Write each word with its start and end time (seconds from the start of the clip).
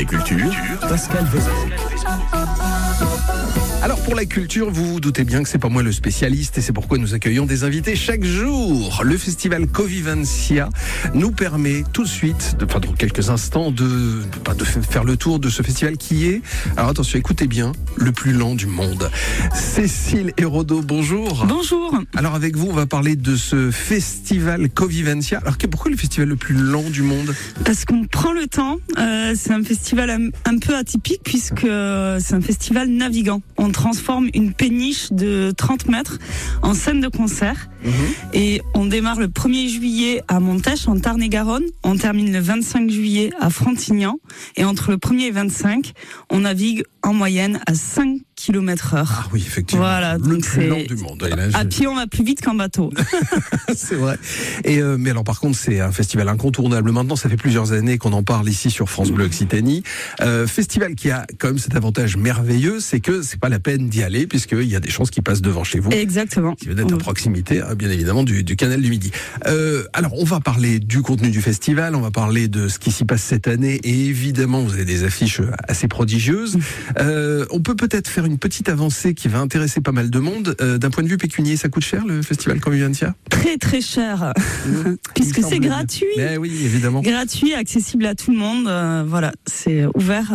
L'invité 0.00 0.16
culture, 0.16 0.80
Pascal 0.88 1.26
Alors 3.82 3.98
pour 4.02 4.14
la 4.14 4.26
culture, 4.26 4.70
vous 4.70 4.84
vous 4.84 5.00
doutez 5.00 5.24
bien 5.24 5.42
que 5.42 5.48
c'est 5.48 5.58
pas 5.58 5.70
moi 5.70 5.82
le 5.82 5.90
spécialiste 5.90 6.58
et 6.58 6.60
c'est 6.60 6.74
pourquoi 6.74 6.98
nous 6.98 7.14
accueillons 7.14 7.46
des 7.46 7.64
invités 7.64 7.96
chaque 7.96 8.24
jour. 8.24 9.00
Le 9.02 9.16
festival 9.16 9.66
Covivencia 9.66 10.68
nous 11.14 11.30
permet 11.30 11.82
tout 11.94 12.02
de 12.02 12.08
suite, 12.08 12.56
de, 12.58 12.66
enfin 12.66 12.80
dans 12.80 12.92
quelques 12.92 13.30
instants, 13.30 13.70
de, 13.70 14.20
de 14.54 14.64
faire 14.64 15.02
le 15.02 15.16
tour 15.16 15.38
de 15.38 15.48
ce 15.48 15.62
festival 15.62 15.96
qui 15.96 16.26
est, 16.26 16.42
alors 16.76 16.90
attention, 16.90 17.18
écoutez 17.18 17.46
bien, 17.46 17.72
le 17.96 18.12
plus 18.12 18.32
lent 18.32 18.54
du 18.54 18.66
monde. 18.66 19.10
Cécile 19.54 20.34
Hérodo, 20.36 20.82
bonjour. 20.82 21.46
Bonjour. 21.48 21.98
Alors 22.14 22.34
avec 22.34 22.56
vous, 22.56 22.66
on 22.68 22.74
va 22.74 22.84
parler 22.84 23.16
de 23.16 23.34
ce 23.34 23.70
festival 23.70 24.68
Covivencia. 24.68 25.38
Alors 25.38 25.56
pourquoi 25.70 25.90
le 25.90 25.96
festival 25.96 26.28
le 26.28 26.36
plus 26.36 26.54
lent 26.54 26.90
du 26.90 27.02
monde? 27.02 27.34
Parce 27.64 27.86
qu'on 27.86 28.04
prend 28.04 28.32
le 28.32 28.46
temps. 28.46 28.76
Euh, 28.98 29.34
c'est 29.34 29.52
un 29.52 29.62
festival 29.62 30.10
un, 30.10 30.28
un, 30.44 30.58
peu 30.58 30.76
atypique 30.76 31.22
puisque 31.24 31.62
c'est 31.62 32.34
un 32.34 32.42
festival 32.42 32.90
navigant. 32.90 33.40
On 33.56 33.69
transforme 33.72 34.28
une 34.34 34.52
péniche 34.52 35.12
de 35.12 35.52
30 35.56 35.88
mètres 35.88 36.18
en 36.62 36.74
scène 36.74 37.00
de 37.00 37.08
concert. 37.08 37.68
Mmh. 37.84 37.90
Et 38.34 38.62
on 38.74 38.86
démarre 38.86 39.18
le 39.18 39.28
1er 39.28 39.68
juillet 39.68 40.22
à 40.28 40.40
Montèche, 40.40 40.86
en 40.88 40.98
Tarn-et-Garonne. 40.98 41.64
On 41.82 41.96
termine 41.96 42.32
le 42.32 42.40
25 42.40 42.90
juillet 42.90 43.30
à 43.40 43.50
Frontignan. 43.50 44.18
Et 44.56 44.64
entre 44.64 44.90
le 44.90 44.96
1er 44.96 45.28
et 45.28 45.30
25, 45.30 45.92
on 46.30 46.40
navigue 46.40 46.84
en 47.02 47.14
moyenne 47.14 47.60
à 47.66 47.74
5 47.74 48.20
km 48.36 48.94
heure. 48.94 49.22
Ah 49.24 49.28
oui, 49.32 49.42
effectivement. 49.46 49.84
Voilà, 49.84 50.16
le 50.16 50.20
donc 50.20 50.42
plus 50.42 50.66
lent 50.66 50.82
du 50.86 50.96
monde. 50.96 51.22
Là, 51.22 51.48
à 51.54 51.64
pied 51.64 51.86
on 51.86 51.94
va 51.94 52.06
plus 52.06 52.24
vite 52.24 52.42
qu'en 52.42 52.54
bateau. 52.54 52.90
c'est 53.74 53.94
vrai. 53.94 54.18
Et 54.64 54.78
euh, 54.78 54.96
mais 54.98 55.10
alors 55.10 55.24
par 55.24 55.40
contre, 55.40 55.58
c'est 55.58 55.80
un 55.80 55.92
festival 55.92 56.28
incontournable. 56.28 56.90
Maintenant, 56.92 57.16
ça 57.16 57.28
fait 57.28 57.36
plusieurs 57.36 57.72
années 57.72 57.98
qu'on 57.98 58.12
en 58.12 58.22
parle 58.22 58.48
ici 58.48 58.70
sur 58.70 58.88
France 58.88 59.10
Bleu 59.10 59.26
Occitanie. 59.26 59.82
Euh, 60.20 60.46
festival 60.46 60.94
qui 60.94 61.10
a 61.10 61.26
quand 61.38 61.48
même 61.48 61.58
cet 61.58 61.76
avantage 61.76 62.16
merveilleux, 62.16 62.80
c'est 62.80 63.00
que 63.00 63.22
c'est 63.22 63.40
pas 63.40 63.48
la 63.48 63.59
peine 63.60 63.88
d'y 63.88 64.02
aller 64.02 64.26
puisqu'il 64.26 64.64
y 64.68 64.76
a 64.76 64.80
des 64.80 64.90
chances 64.90 65.10
qui 65.10 65.20
passent 65.20 65.42
devant 65.42 65.64
chez 65.64 65.78
vous. 65.78 65.90
Exactement. 65.90 66.54
qui 66.54 66.68
veut 66.68 66.78
être 66.78 66.94
à 66.94 66.98
proximité, 66.98 67.60
hein, 67.60 67.74
bien 67.74 67.90
évidemment, 67.90 68.22
du, 68.22 68.42
du 68.42 68.56
canal 68.56 68.80
du 68.80 68.90
Midi. 68.90 69.10
Euh, 69.46 69.84
alors, 69.92 70.12
on 70.18 70.24
va 70.24 70.40
parler 70.40 70.78
du 70.78 71.02
contenu 71.02 71.30
du 71.30 71.40
festival, 71.40 71.94
on 71.94 72.00
va 72.00 72.10
parler 72.10 72.48
de 72.48 72.68
ce 72.68 72.78
qui 72.78 72.90
s'y 72.90 73.04
passe 73.04 73.22
cette 73.22 73.48
année, 73.48 73.80
et 73.84 74.06
évidemment, 74.06 74.60
vous 74.62 74.74
avez 74.74 74.84
des 74.84 75.04
affiches 75.04 75.40
assez 75.68 75.88
prodigieuses. 75.88 76.58
Euh, 76.98 77.46
on 77.50 77.60
peut 77.60 77.76
peut-être 77.76 78.08
faire 78.08 78.24
une 78.24 78.38
petite 78.38 78.68
avancée 78.68 79.14
qui 79.14 79.28
va 79.28 79.38
intéresser 79.38 79.80
pas 79.80 79.92
mal 79.92 80.10
de 80.10 80.18
monde. 80.18 80.56
Euh, 80.60 80.78
D'un 80.78 80.90
point 80.90 81.02
de 81.02 81.08
vue 81.08 81.18
pécunier, 81.18 81.56
ça 81.56 81.68
coûte 81.68 81.84
cher 81.84 82.04
le 82.06 82.22
festival 82.22 82.60
Convivencia? 82.60 83.14
Très 83.30 83.56
très 83.56 83.80
cher 83.80 84.32
puisque 85.14 85.42
c'est 85.42 85.58
gratuit. 85.58 86.06
Mais 86.16 86.36
oui, 86.36 86.50
évidemment. 86.64 87.00
Gratuit, 87.00 87.54
accessible 87.54 88.06
à 88.06 88.14
tout 88.14 88.32
le 88.32 88.38
monde. 88.38 88.64
voilà, 89.08 89.32
c'est 89.46 89.84
ouvert 89.94 90.32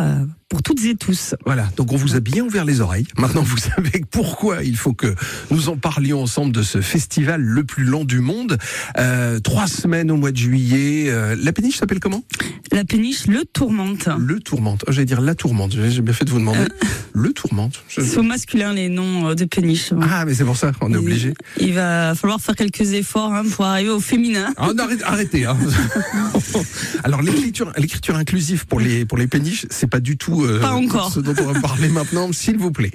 pour 0.48 0.62
toutes 0.62 0.84
et 0.86 0.96
tous. 0.96 1.34
Voilà, 1.46 1.68
donc 1.76 1.92
on 1.92 1.96
vous 1.98 2.16
a 2.16 2.20
bien 2.20 2.44
ouvert 2.44 2.66
les 2.66 2.80
oreilles. 2.80 3.08
Maintenant, 3.18 3.42
vous 3.42 3.58
savez 3.58 4.04
pourquoi 4.12 4.64
il 4.64 4.78
faut 4.78 4.94
que 4.94 5.16
nous 5.50 5.70
en 5.70 5.76
parlions 5.78 6.22
ensemble 6.22 6.52
de 6.52 6.62
ce 6.62 6.82
festival 6.82 7.42
le 7.42 7.64
plus 7.64 7.84
long 7.84 8.06
du 8.06 8.20
monde. 8.20 8.58
Euh, 8.98 9.40
trois 9.40 9.68
semaines 9.68 10.12
au 10.12 10.18
mois 10.18 10.32
de 10.32 10.38
juillet. 10.38 11.06
Euh, 11.10 11.36
la 11.40 11.52
péniche 11.52 11.78
s'appelle 11.78 12.00
comment? 12.00 12.24
La 12.72 12.84
péniche 12.86 13.26
le 13.28 13.44
tourmente. 13.46 14.08
Le 14.18 14.40
Tourmente. 14.40 14.84
Oh, 14.88 14.92
J'allais 14.92 15.06
dire 15.06 15.22
la 15.22 15.34
Tourmente. 15.34 15.72
J'ai 15.72 16.02
bien 16.02 16.14
fait 16.14 16.26
de 16.26 16.30
vous 16.30 16.40
demander. 16.40 16.60
Le 17.14 17.34
Tourmente. 17.34 17.84
Je- 17.88 18.02
C'est 18.02 18.18
au 18.18 18.24
masculin 18.24 18.74
les 18.74 18.90
noms 18.90 19.30
euh, 19.30 19.36
de 19.36 19.46
péniche. 19.46 19.94
Ah, 20.02 20.26
mais 20.26 20.36
c'est 20.36 20.44
pour 20.46 20.58
ça, 20.58 20.72
on 20.82 20.94
est 20.94 20.98
obligé. 20.98 21.34
Il 21.60 21.74
va 21.74 22.14
falloir 22.16 22.40
faire 22.40 22.56
quelques 22.56 22.94
efforts 22.94 23.34
hein, 23.34 23.44
pour 23.52 23.66
arriver 23.66 23.90
au 23.90 24.00
féminin. 24.00 24.54
Ah, 24.58 24.70
arrête- 24.78 25.02
arrêtez. 25.04 25.46
Hein. 25.46 25.58
Alors 27.04 27.22
l'écriture, 27.22 27.72
l'écriture 27.78 28.16
inclusive 28.16 28.66
pour 28.68 28.80
les 28.80 29.06
pour 29.06 29.18
les 29.18 29.28
péniches, 29.28 29.66
c'est 29.70 29.90
pas 29.90 30.00
du 30.00 30.18
tout 30.18 30.35
euh, 30.44 30.60
Pas 30.60 30.74
encore. 30.74 31.12
ce 31.12 31.20
dont 31.20 31.36
on 31.40 31.52
va 31.52 31.60
parler 31.60 31.90
maintenant, 31.90 32.32
s'il 32.32 32.58
vous 32.58 32.72
plaît. 32.72 32.92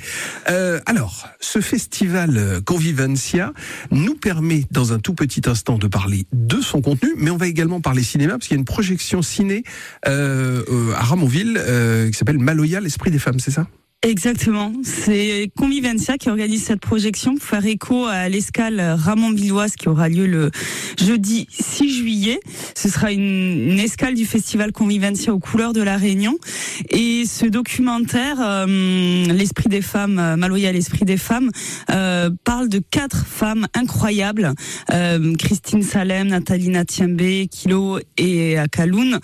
Euh, 0.48 0.80
alors, 0.86 1.28
ce 1.40 1.60
festival 1.60 2.36
euh, 2.36 2.60
Convivencia 2.60 3.52
nous 3.90 4.14
permet 4.14 4.64
dans 4.70 4.92
un 4.92 4.98
tout 4.98 5.14
petit 5.14 5.42
instant 5.46 5.78
de 5.78 5.86
parler 5.86 6.26
de 6.32 6.60
son 6.60 6.80
contenu, 6.80 7.10
mais 7.16 7.30
on 7.30 7.36
va 7.36 7.46
également 7.46 7.80
parler 7.80 8.02
cinéma 8.02 8.34
parce 8.34 8.48
qu'il 8.48 8.56
y 8.56 8.58
a 8.58 8.60
une 8.60 8.64
projection 8.64 9.22
ciné 9.22 9.64
euh, 10.06 10.62
euh, 10.70 10.92
à 10.94 11.02
Ramonville 11.04 11.58
euh, 11.58 12.10
qui 12.10 12.18
s'appelle 12.18 12.38
Maloya, 12.38 12.80
l'esprit 12.80 13.10
des 13.10 13.18
femmes, 13.18 13.40
c'est 13.40 13.50
ça? 13.50 13.66
Exactement. 14.02 14.72
C'est 14.82 15.50
Convivencia 15.58 16.16
qui 16.16 16.30
organise 16.30 16.62
cette 16.64 16.80
projection 16.80 17.34
pour 17.34 17.44
faire 17.44 17.66
écho 17.66 18.06
à 18.06 18.30
l'escale 18.30 18.80
Ramon-Villoise 18.80 19.76
qui 19.76 19.90
aura 19.90 20.08
lieu 20.08 20.26
le 20.26 20.50
jeudi 20.98 21.46
6 21.50 21.98
juillet. 21.98 22.40
Ce 22.74 22.88
sera 22.88 23.12
une, 23.12 23.72
une 23.72 23.78
escale 23.78 24.14
du 24.14 24.24
festival 24.24 24.72
Convivencia 24.72 25.34
aux 25.34 25.38
couleurs 25.38 25.74
de 25.74 25.82
la 25.82 25.98
Réunion. 25.98 26.38
Et 26.88 27.24
ce 27.26 27.44
documentaire, 27.44 28.38
euh, 28.40 29.26
L'esprit 29.34 29.68
des 29.68 29.82
femmes, 29.82 30.18
euh, 30.18 30.36
Maloya, 30.36 30.72
l'esprit 30.72 31.04
des 31.04 31.18
femmes, 31.18 31.50
euh, 31.90 32.30
parle 32.44 32.70
de 32.70 32.78
quatre 32.78 33.26
femmes 33.26 33.66
incroyables. 33.74 34.54
Euh, 34.94 35.34
Christine 35.34 35.82
Salem, 35.82 36.28
Nathalie 36.28 36.70
Natiembe, 36.70 37.48
Kilo 37.50 37.98
et 38.16 38.56
Akaloun. 38.56 39.20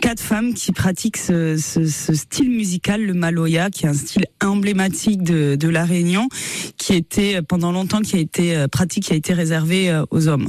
Quatre 0.00 0.20
femmes 0.20 0.52
qui 0.52 0.72
pratiquent 0.72 1.16
ce, 1.16 1.56
ce, 1.56 1.86
ce 1.86 2.12
style 2.12 2.50
musical, 2.50 3.02
le 3.02 3.14
Maloya, 3.14 3.70
qui 3.70 3.86
est 3.86 3.88
un 3.88 3.94
style 3.94 4.15
emblématique 4.42 5.22
de, 5.22 5.68
la 5.68 5.84
Réunion, 5.84 6.28
qui 6.76 6.94
était 6.94 7.42
pendant 7.42 7.72
longtemps 7.72 8.00
euh, 8.38 8.68
pratique, 8.68 9.04
qui 9.04 9.12
a 9.12 9.16
été 9.16 9.32
réservé 9.32 9.90
euh, 9.90 10.04
aux 10.10 10.28
hommes. 10.28 10.48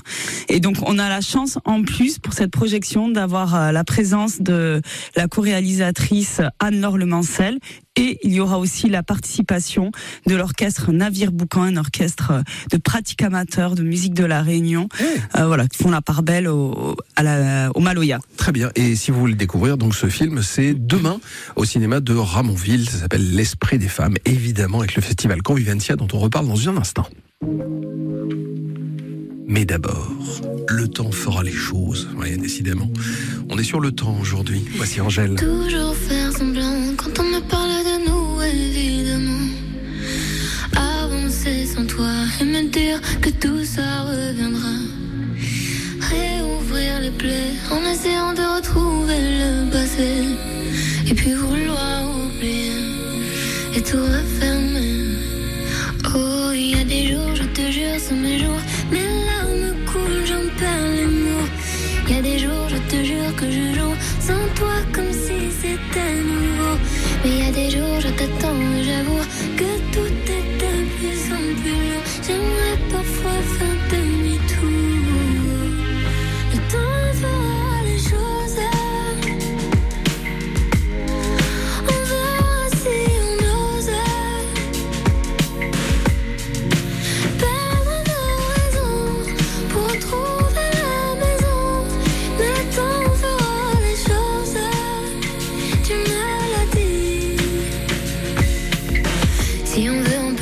Et 0.50 0.60
donc 0.60 0.78
on 0.84 1.00
a 1.00 1.10
la 1.10 1.22
chance 1.22 1.58
en 1.66 1.82
plus 1.84 2.20
pour 2.20 2.34
cette 2.34 2.52
projection 2.52 3.10
d'avoir 3.10 3.56
euh, 3.56 3.72
la 3.72 3.84
présence 3.84 4.42
de 4.42 4.82
la 5.16 5.28
co-réalisatrice 5.28 6.42
Anne-Laure 6.60 6.98
Lemancel 6.98 7.60
et 7.98 8.20
il 8.24 8.34
y 8.34 8.40
aura 8.40 8.60
aussi 8.60 8.88
la 8.88 9.04
participation 9.04 9.92
de 10.26 10.36
l'orchestre 10.36 10.92
Navire 10.92 11.32
Boucan, 11.32 11.64
un 11.64 11.78
orchestre 11.78 12.44
de 12.72 12.78
pratiques 12.78 13.24
amateurs 13.24 13.76
de 13.76 13.84
musique 13.84 14.14
de 14.14 14.24
la 14.24 14.42
Réunion, 14.42 14.88
euh, 15.38 15.46
voilà, 15.48 15.68
qui 15.68 15.82
font 15.82 15.90
la 15.90 16.02
part 16.02 16.24
belle 16.24 16.48
au, 16.48 16.96
à 17.16 17.24
la, 17.24 17.72
au 17.76 17.80
Maloya. 17.82 18.20
Très 18.38 18.52
bien. 18.52 18.70
Et 18.76 18.96
si 18.96 19.12
vous 19.12 19.20
voulez 19.20 19.34
le 19.34 19.38
découvrir, 19.38 19.78
donc 19.78 19.96
ce 19.96 20.08
film, 20.08 20.42
c'est 20.44 20.74
demain 20.74 21.20
au 21.56 21.66
cinéma 21.66 22.00
de 22.00 22.14
Ramonville. 22.14 22.90
Ça 22.90 23.00
s'appelle 23.00 23.36
L'esprit 23.36 23.80
des 23.80 23.88
femmes, 23.88 24.16
évidemment, 24.26 24.80
avec 24.80 24.96
le 24.96 25.02
festival 25.02 25.42
Convivencia 25.42 25.96
dont 25.96 26.08
on 26.14 26.20
reparle 26.20 26.48
dans 26.48 26.70
un 26.70 26.78
instant. 26.78 27.08
Mais 29.48 29.66
d'abord, 29.66 30.12
le 30.68 30.88
temps 30.88 31.12
fera 31.12 31.42
les 31.42 31.52
choses. 31.52 32.10
Oui, 32.18 32.38
décidément. 32.38 32.90
On 33.50 33.58
est 33.58 33.64
sur 33.64 33.80
le 33.80 33.92
temps 33.92 34.18
aujourd'hui. 34.20 34.66
Voici 34.76 35.00
Angèle. 35.00 35.36
Toujours 35.36 35.96
faire 35.96 36.32
semblant 36.34 36.94
quand 36.98 37.20
on 37.20 37.24
me 37.24 37.40
parle 37.50 37.67
me 42.48 42.64
dire 42.70 43.00
que 43.22 43.30
tout 43.30 43.64
ça 43.64 44.04
reviendra. 44.04 44.76
Réouvrir 46.12 47.00
les 47.02 47.12
plaies 47.12 47.54
en 47.72 47.82
essayant 47.92 48.34
de 48.34 48.46
retrouver 48.58 49.20
le 49.42 49.70
passé. 49.70 50.10
Et 51.10 51.14
puis 51.14 51.34
vouloir 51.34 52.04
oublier 52.26 52.72
et 53.76 53.82
tout 53.82 53.98
refermer. 53.98 54.67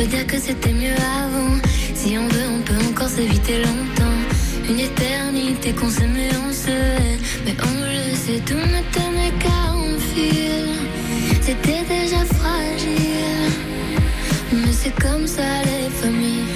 Peut 0.05 0.17
dire 0.17 0.27
que 0.27 0.37
c'était 0.39 0.73
mieux 0.73 0.97
avant. 1.23 1.55
Si 1.93 2.17
on 2.17 2.27
veut, 2.27 2.47
on 2.57 2.61
peut 2.61 2.81
encore 2.89 3.09
s'éviter 3.09 3.59
longtemps. 3.59 4.19
Une 4.69 4.79
éternité 4.79 5.71
qu'on 5.73 5.89
s'aimait, 5.89 6.29
on 6.47 6.51
se. 6.51 6.77
Mais 7.45 7.55
on 7.69 7.75
le 7.81 8.15
sait, 8.15 8.41
tout 8.45 8.53
ne 8.75 8.81
tenait 8.97 9.33
qu'à 9.41 9.61
un 9.71 9.97
fil. 10.11 10.67
C'était 11.41 11.83
déjà 11.95 12.21
fragile. 12.39 13.51
Mais 14.51 14.71
c'est 14.71 14.95
comme 15.01 15.27
ça 15.27 15.49
les 15.63 15.89
familles. 15.89 16.49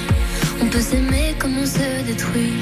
On 0.62 0.66
peut 0.66 0.80
s'aimer 0.80 1.34
comme 1.38 1.58
on 1.58 1.66
se 1.66 1.88
détruit. 2.06 2.52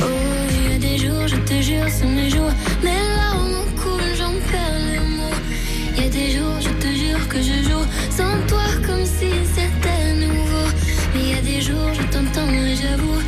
Oh, 0.00 0.04
il 0.50 0.72
y 0.72 0.74
a 0.74 0.78
des 0.78 0.98
jours, 0.98 1.26
je 1.26 1.36
te 1.36 1.60
jure, 1.60 1.88
sont 1.90 2.08
mes 2.08 2.30
jours. 2.30 2.52
Mes 2.82 3.02
larmes 3.16 3.64
coulent, 3.80 4.14
j'en 4.16 4.34
perds 4.50 4.80
les 4.92 5.06
mots. 5.16 5.38
Il 5.96 6.04
y 6.04 6.06
a 6.06 6.10
des 6.10 6.30
jours, 6.36 6.58
je 6.60 6.72
te 6.82 6.90
jure 7.02 7.28
que 7.28 7.38
je 7.38 7.56
joue 7.68 7.86
sans 8.10 8.46
toi 8.46 8.66
comme 8.86 9.04
si 9.04 9.30
c'était. 9.54 9.90
Mais 10.04 10.09
il 11.14 11.28
y 11.30 11.34
a 11.34 11.40
des 11.42 11.60
jours, 11.60 11.92
je 11.92 12.02
t'entends 12.12 12.50
et 12.50 12.76
j'avoue 12.76 13.20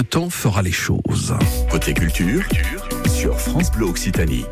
Le 0.00 0.04
temps 0.04 0.30
fera 0.30 0.62
les 0.62 0.72
choses. 0.72 1.34
Côté 1.70 1.92
culture, 1.92 2.42
sur 3.06 3.38
France 3.38 3.70
Bleu 3.70 3.84
Occitanie. 3.84 4.46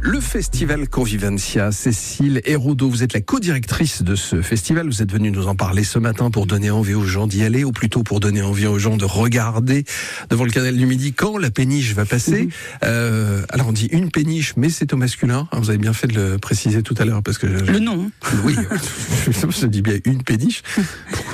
Le 0.00 0.20
festival 0.20 0.88
Convivencia, 0.88 1.72
Cécile 1.72 2.40
Hérodo, 2.44 2.88
vous 2.88 3.02
êtes 3.02 3.12
la 3.14 3.20
co-directrice 3.20 4.02
de 4.02 4.14
ce 4.14 4.42
festival. 4.42 4.86
Vous 4.86 5.02
êtes 5.02 5.10
venue 5.12 5.30
nous 5.32 5.48
en 5.48 5.56
parler 5.56 5.82
ce 5.82 5.98
matin 5.98 6.30
pour 6.30 6.46
donner 6.46 6.70
envie 6.70 6.94
aux 6.94 7.04
gens 7.04 7.26
d'y 7.26 7.42
aller, 7.42 7.64
ou 7.64 7.72
plutôt 7.72 8.04
pour 8.04 8.20
donner 8.20 8.40
envie 8.40 8.66
aux 8.66 8.78
gens 8.78 8.96
de 8.96 9.04
regarder 9.04 9.84
devant 10.30 10.44
le 10.44 10.50
canal 10.52 10.76
du 10.76 10.86
Midi 10.86 11.12
quand 11.12 11.36
la 11.36 11.50
péniche 11.50 11.94
va 11.94 12.04
passer. 12.04 12.48
Euh, 12.84 13.42
alors 13.50 13.68
on 13.68 13.72
dit 13.72 13.88
une 13.90 14.10
péniche, 14.10 14.54
mais 14.56 14.70
c'est 14.70 14.92
au 14.92 14.96
masculin. 14.96 15.48
Ah, 15.50 15.58
Vous 15.58 15.68
avez 15.68 15.78
bien 15.78 15.92
fait 15.92 16.06
de 16.06 16.14
le 16.14 16.38
préciser 16.38 16.82
tout 16.84 16.94
à 16.98 17.04
l'heure 17.04 17.22
parce 17.22 17.38
que 17.38 17.48
je- 17.58 17.64
Le 17.64 17.80
nom. 17.80 18.10
oui, 18.44 18.54
je 19.50 19.66
dis 19.66 19.82
bien 19.82 19.98
une 20.04 20.22
péniche. 20.22 20.62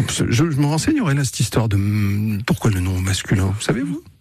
Je, 0.09 0.31
je 0.31 0.43
me 0.43 0.67
renseignerai 0.67 1.15
là 1.15 1.25
cette 1.25 1.41
histoire 1.41 1.69
de 1.69 1.77
hum, 1.77 2.41
pourquoi 2.47 2.71
le 2.71 2.81
nom 2.81 2.99
masculin. 3.01 3.53
Savez-vous? 3.61 4.03
Bah, 4.03 4.05
c'est 4.05 4.14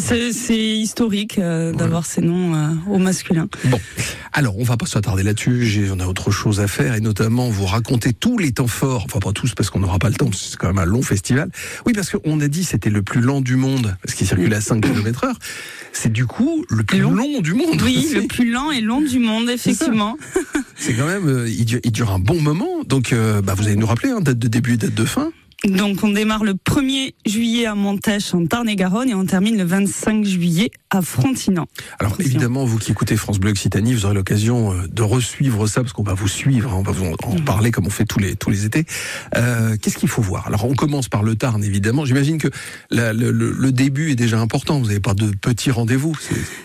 c'est 0.00 0.56
historique 0.56 1.38
euh, 1.38 1.72
d'avoir 1.72 2.06
ces 2.06 2.20
noms 2.20 2.54
euh, 2.54 2.68
au 2.88 2.98
masculin. 2.98 3.48
Bon, 3.64 3.78
alors 4.32 4.58
on 4.58 4.62
va 4.64 4.76
pas 4.76 4.86
s'attarder 4.86 5.22
là-dessus, 5.22 5.64
j'ai- 5.66 5.90
on 5.90 5.98
a 6.00 6.06
autre 6.06 6.30
chose 6.30 6.60
à 6.60 6.66
faire 6.68 6.94
et 6.94 7.00
notamment 7.00 7.48
vous 7.50 7.66
raconter 7.66 8.12
tous 8.12 8.38
les 8.38 8.52
temps 8.52 8.66
forts, 8.66 9.04
enfin 9.06 9.18
pas 9.20 9.32
tous 9.32 9.54
parce 9.54 9.70
qu'on 9.70 9.80
n'aura 9.80 9.98
pas 9.98 10.08
le 10.08 10.14
temps, 10.14 10.30
c'est 10.32 10.56
quand 10.56 10.68
même 10.68 10.78
un 10.78 10.84
long 10.84 11.02
festival. 11.02 11.50
Oui, 11.86 11.92
parce 11.92 12.10
qu'on 12.10 12.40
a 12.40 12.48
dit 12.48 12.64
c'était 12.64 12.90
le 12.90 13.02
plus 13.02 13.20
lent 13.20 13.40
du 13.40 13.56
monde, 13.56 13.96
parce 14.02 14.14
qu'il 14.14 14.26
circule 14.26 14.52
à 14.54 14.60
5 14.60 14.80
km 14.82 15.24
heure. 15.24 15.38
C'est 15.92 16.12
du 16.12 16.26
coup 16.26 16.64
le 16.68 16.84
plus 16.84 17.00
Long. 17.00 17.10
long, 17.12 17.40
du 17.40 17.54
monde. 17.54 17.80
Oui, 17.82 18.08
le 18.14 18.26
plus 18.26 18.50
lent 18.50 18.70
et 18.70 18.80
long 18.80 19.00
du 19.00 19.18
monde, 19.18 19.48
effectivement. 19.50 20.16
C'est 20.76 20.94
quand 20.94 21.06
même, 21.06 21.28
euh, 21.28 21.48
il, 21.48 21.64
dure, 21.64 21.80
il 21.84 21.90
dure 21.92 22.10
un 22.12 22.18
bon 22.18 22.40
moment, 22.40 22.84
donc 22.86 23.12
euh, 23.12 23.42
bah, 23.42 23.54
vous 23.56 23.66
allez 23.66 23.76
nous 23.76 23.86
rappeler, 23.86 24.10
hein, 24.10 24.20
date 24.20 24.38
de 24.38 24.48
début 24.48 24.74
et 24.74 24.76
date 24.76 24.94
de 24.94 25.04
fin. 25.04 25.30
Donc 25.66 26.02
on 26.04 26.08
démarre 26.10 26.42
le 26.42 26.54
1er 26.54 27.12
juillet 27.26 27.66
à 27.66 27.74
Montèche 27.74 28.32
en 28.34 28.46
Tarn-et-Garonne 28.46 29.10
et 29.10 29.14
on 29.14 29.26
termine 29.26 29.58
le 29.58 29.64
25 29.64 30.24
juillet 30.24 30.70
à 30.88 31.02
Frontinan. 31.02 31.66
Alors 31.98 32.16
évidemment, 32.18 32.64
vous 32.64 32.78
qui 32.78 32.92
écoutez 32.92 33.14
France 33.16 33.38
Bleu 33.38 33.50
Occitanie, 33.50 33.92
vous 33.92 34.06
aurez 34.06 34.14
l'occasion 34.14 34.72
euh, 34.72 34.86
de 34.90 35.02
resuivre 35.02 35.66
ça 35.66 35.82
parce 35.82 35.92
qu'on 35.92 36.02
va 36.02 36.14
vous 36.14 36.28
suivre, 36.28 36.72
hein, 36.72 36.76
on 36.78 36.82
va 36.82 36.92
vous 36.92 37.04
en, 37.22 37.34
Mhm. 37.34 37.44
parler 37.44 37.70
comme 37.70 37.86
on 37.86 37.90
fait 37.90 38.06
tous 38.06 38.18
les 38.18 38.36
tous 38.36 38.48
les 38.50 38.64
étés. 38.64 38.84
Euh, 39.36 39.76
Qu'est-ce 39.80 39.98
qu'il 39.98 40.08
faut 40.08 40.22
voir? 40.22 40.46
Alors 40.46 40.64
on 40.64 40.74
commence 40.74 41.08
par 41.08 41.22
le 41.22 41.34
Tarn 41.36 41.62
évidemment. 41.62 42.04
J'imagine 42.06 42.38
que 42.38 42.48
la- 42.90 43.12
le, 43.12 43.30
le- 43.30 43.70
début 43.72 44.10
est 44.10 44.16
déjà 44.16 44.40
important. 44.40 44.78
Vous 44.80 44.86
n'avez 44.86 45.00
pas 45.00 45.14
de 45.14 45.30
petits 45.40 45.70
rendez-vous. 45.70 46.16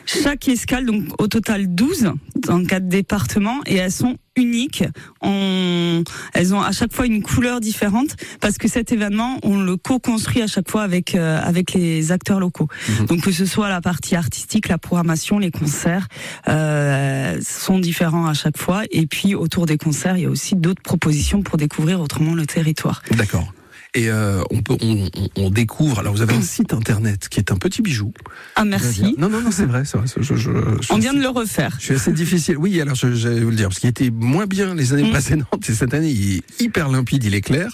Chaque 0.06 0.48
escale, 0.48 0.86
donc 0.86 1.04
au 1.22 1.28
total 1.28 1.68
12 1.76 2.12
dans 2.48 2.64
quatre 2.64 2.88
départements 2.88 3.60
et 3.66 3.76
elles 3.76 3.92
sont 3.92 4.16
uniques. 4.36 4.84
On, 5.22 6.04
elles 6.34 6.54
ont 6.54 6.62
à 6.62 6.72
chaque 6.72 6.94
fois 6.94 7.06
une 7.06 7.24
couleur 7.24 7.60
différente 7.60 8.16
parce 8.42 8.58
que 8.58 8.68
cet 8.68 8.92
événement, 8.92 9.40
on 9.44 9.62
le 9.62 9.78
co-construit 9.78 10.42
à 10.42 10.48
chaque 10.48 10.70
fois 10.70 10.84
avec 10.84 11.16
euh, 11.16 11.40
avec 11.42 11.74
les 11.74 12.12
acteurs 12.12 12.40
locaux. 12.40 12.68
Mhm. 12.90 13.06
Donc 13.08 13.22
que 13.22 13.32
ce 13.32 13.46
soit 13.46 13.70
la 13.70 13.82
partie 13.82 14.16
artistique, 14.16 14.68
la 14.68 14.78
programmation, 14.78 15.40
les 15.40 15.52
concerts 15.52 16.08
euh, 16.48 17.40
sont 17.42 17.80
différents 17.80 18.28
à 18.28 18.34
chaque 18.34 18.58
fois. 18.58 18.84
Et 18.92 19.08
puis 19.08 19.36
autour 19.36 19.66
des 19.66 19.78
concerts, 19.78 20.18
il 20.18 20.24
y 20.24 20.26
a 20.26 20.30
aussi 20.30 20.56
d'autres 20.56 20.82
propositions 20.82 21.42
pour 21.42 21.58
découvrir 21.58 22.02
autrement 22.02 22.34
le 22.34 22.46
territoire. 22.46 23.02
D'accord. 23.12 23.52
Et 23.96 24.10
euh, 24.10 24.44
on 24.52 24.62
peut, 24.62 24.76
on, 24.82 25.10
on- 25.18 25.30
on 25.38 25.50
découvre. 25.50 26.00
Alors 26.00 26.14
vous 26.14 26.22
avez 26.22 26.34
un 26.36 26.42
site 26.56 26.74
internet 26.74 27.30
qui 27.30 27.40
est 27.40 27.52
un 27.52 27.56
petit 27.58 27.82
bijou. 27.82 28.14
Ah 28.56 28.66
merci. 28.66 29.16
Non, 29.18 29.30
non, 29.30 29.42
non, 29.42 29.52
c'est 29.52 29.66
vrai, 29.66 29.84
c'est 29.86 29.98
vrai. 29.98 30.06
Je, 30.18 30.22
je- 30.36 30.36
je- 30.36 30.94
On 30.94 30.98
vient 30.98 31.14
de 31.14 31.22
le 31.22 31.30
refaire. 31.30 31.76
Je 31.80 31.86
suis 31.86 31.94
assez 31.96 32.12
difficile. 32.12 32.58
Oui, 32.58 32.80
alors 32.82 32.96
je, 32.96 33.14
je 33.16 33.30
vais 33.30 33.40
vous 33.40 33.50
le 33.52 33.56
dire, 33.56 33.70
parce 33.70 33.80
qu'il 33.80 33.90
était 33.90 34.12
moins 34.12 34.46
bien 34.48 34.76
les 34.76 34.94
années 34.94 35.04
Mm. 35.08 35.12
précédentes, 35.12 35.70
et 35.70 35.74
cette 35.74 35.94
année 35.94 36.10
il 36.12 36.38
est 36.38 36.62
hyper 36.62 36.90
limpide, 36.90 37.24
il 37.24 37.34
est 37.36 37.42
clair, 37.42 37.70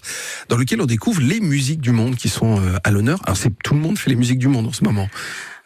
dans 0.49 0.57
lequel 0.57 0.79
on 0.81 0.85
découvre 0.85 1.21
les 1.21 1.39
musiques 1.39 1.81
du 1.81 1.91
monde 1.91 2.15
qui 2.15 2.29
sont 2.29 2.59
euh, 2.61 2.77
à 2.83 2.91
l'honneur. 2.91 3.19
Alors 3.25 3.37
c'est 3.37 3.51
tout 3.63 3.73
le 3.73 3.79
monde 3.79 3.97
fait 3.97 4.09
les 4.11 4.15
musiques 4.15 4.39
du 4.39 4.47
monde 4.47 4.67
en 4.67 4.73
ce 4.73 4.83
moment. 4.83 5.09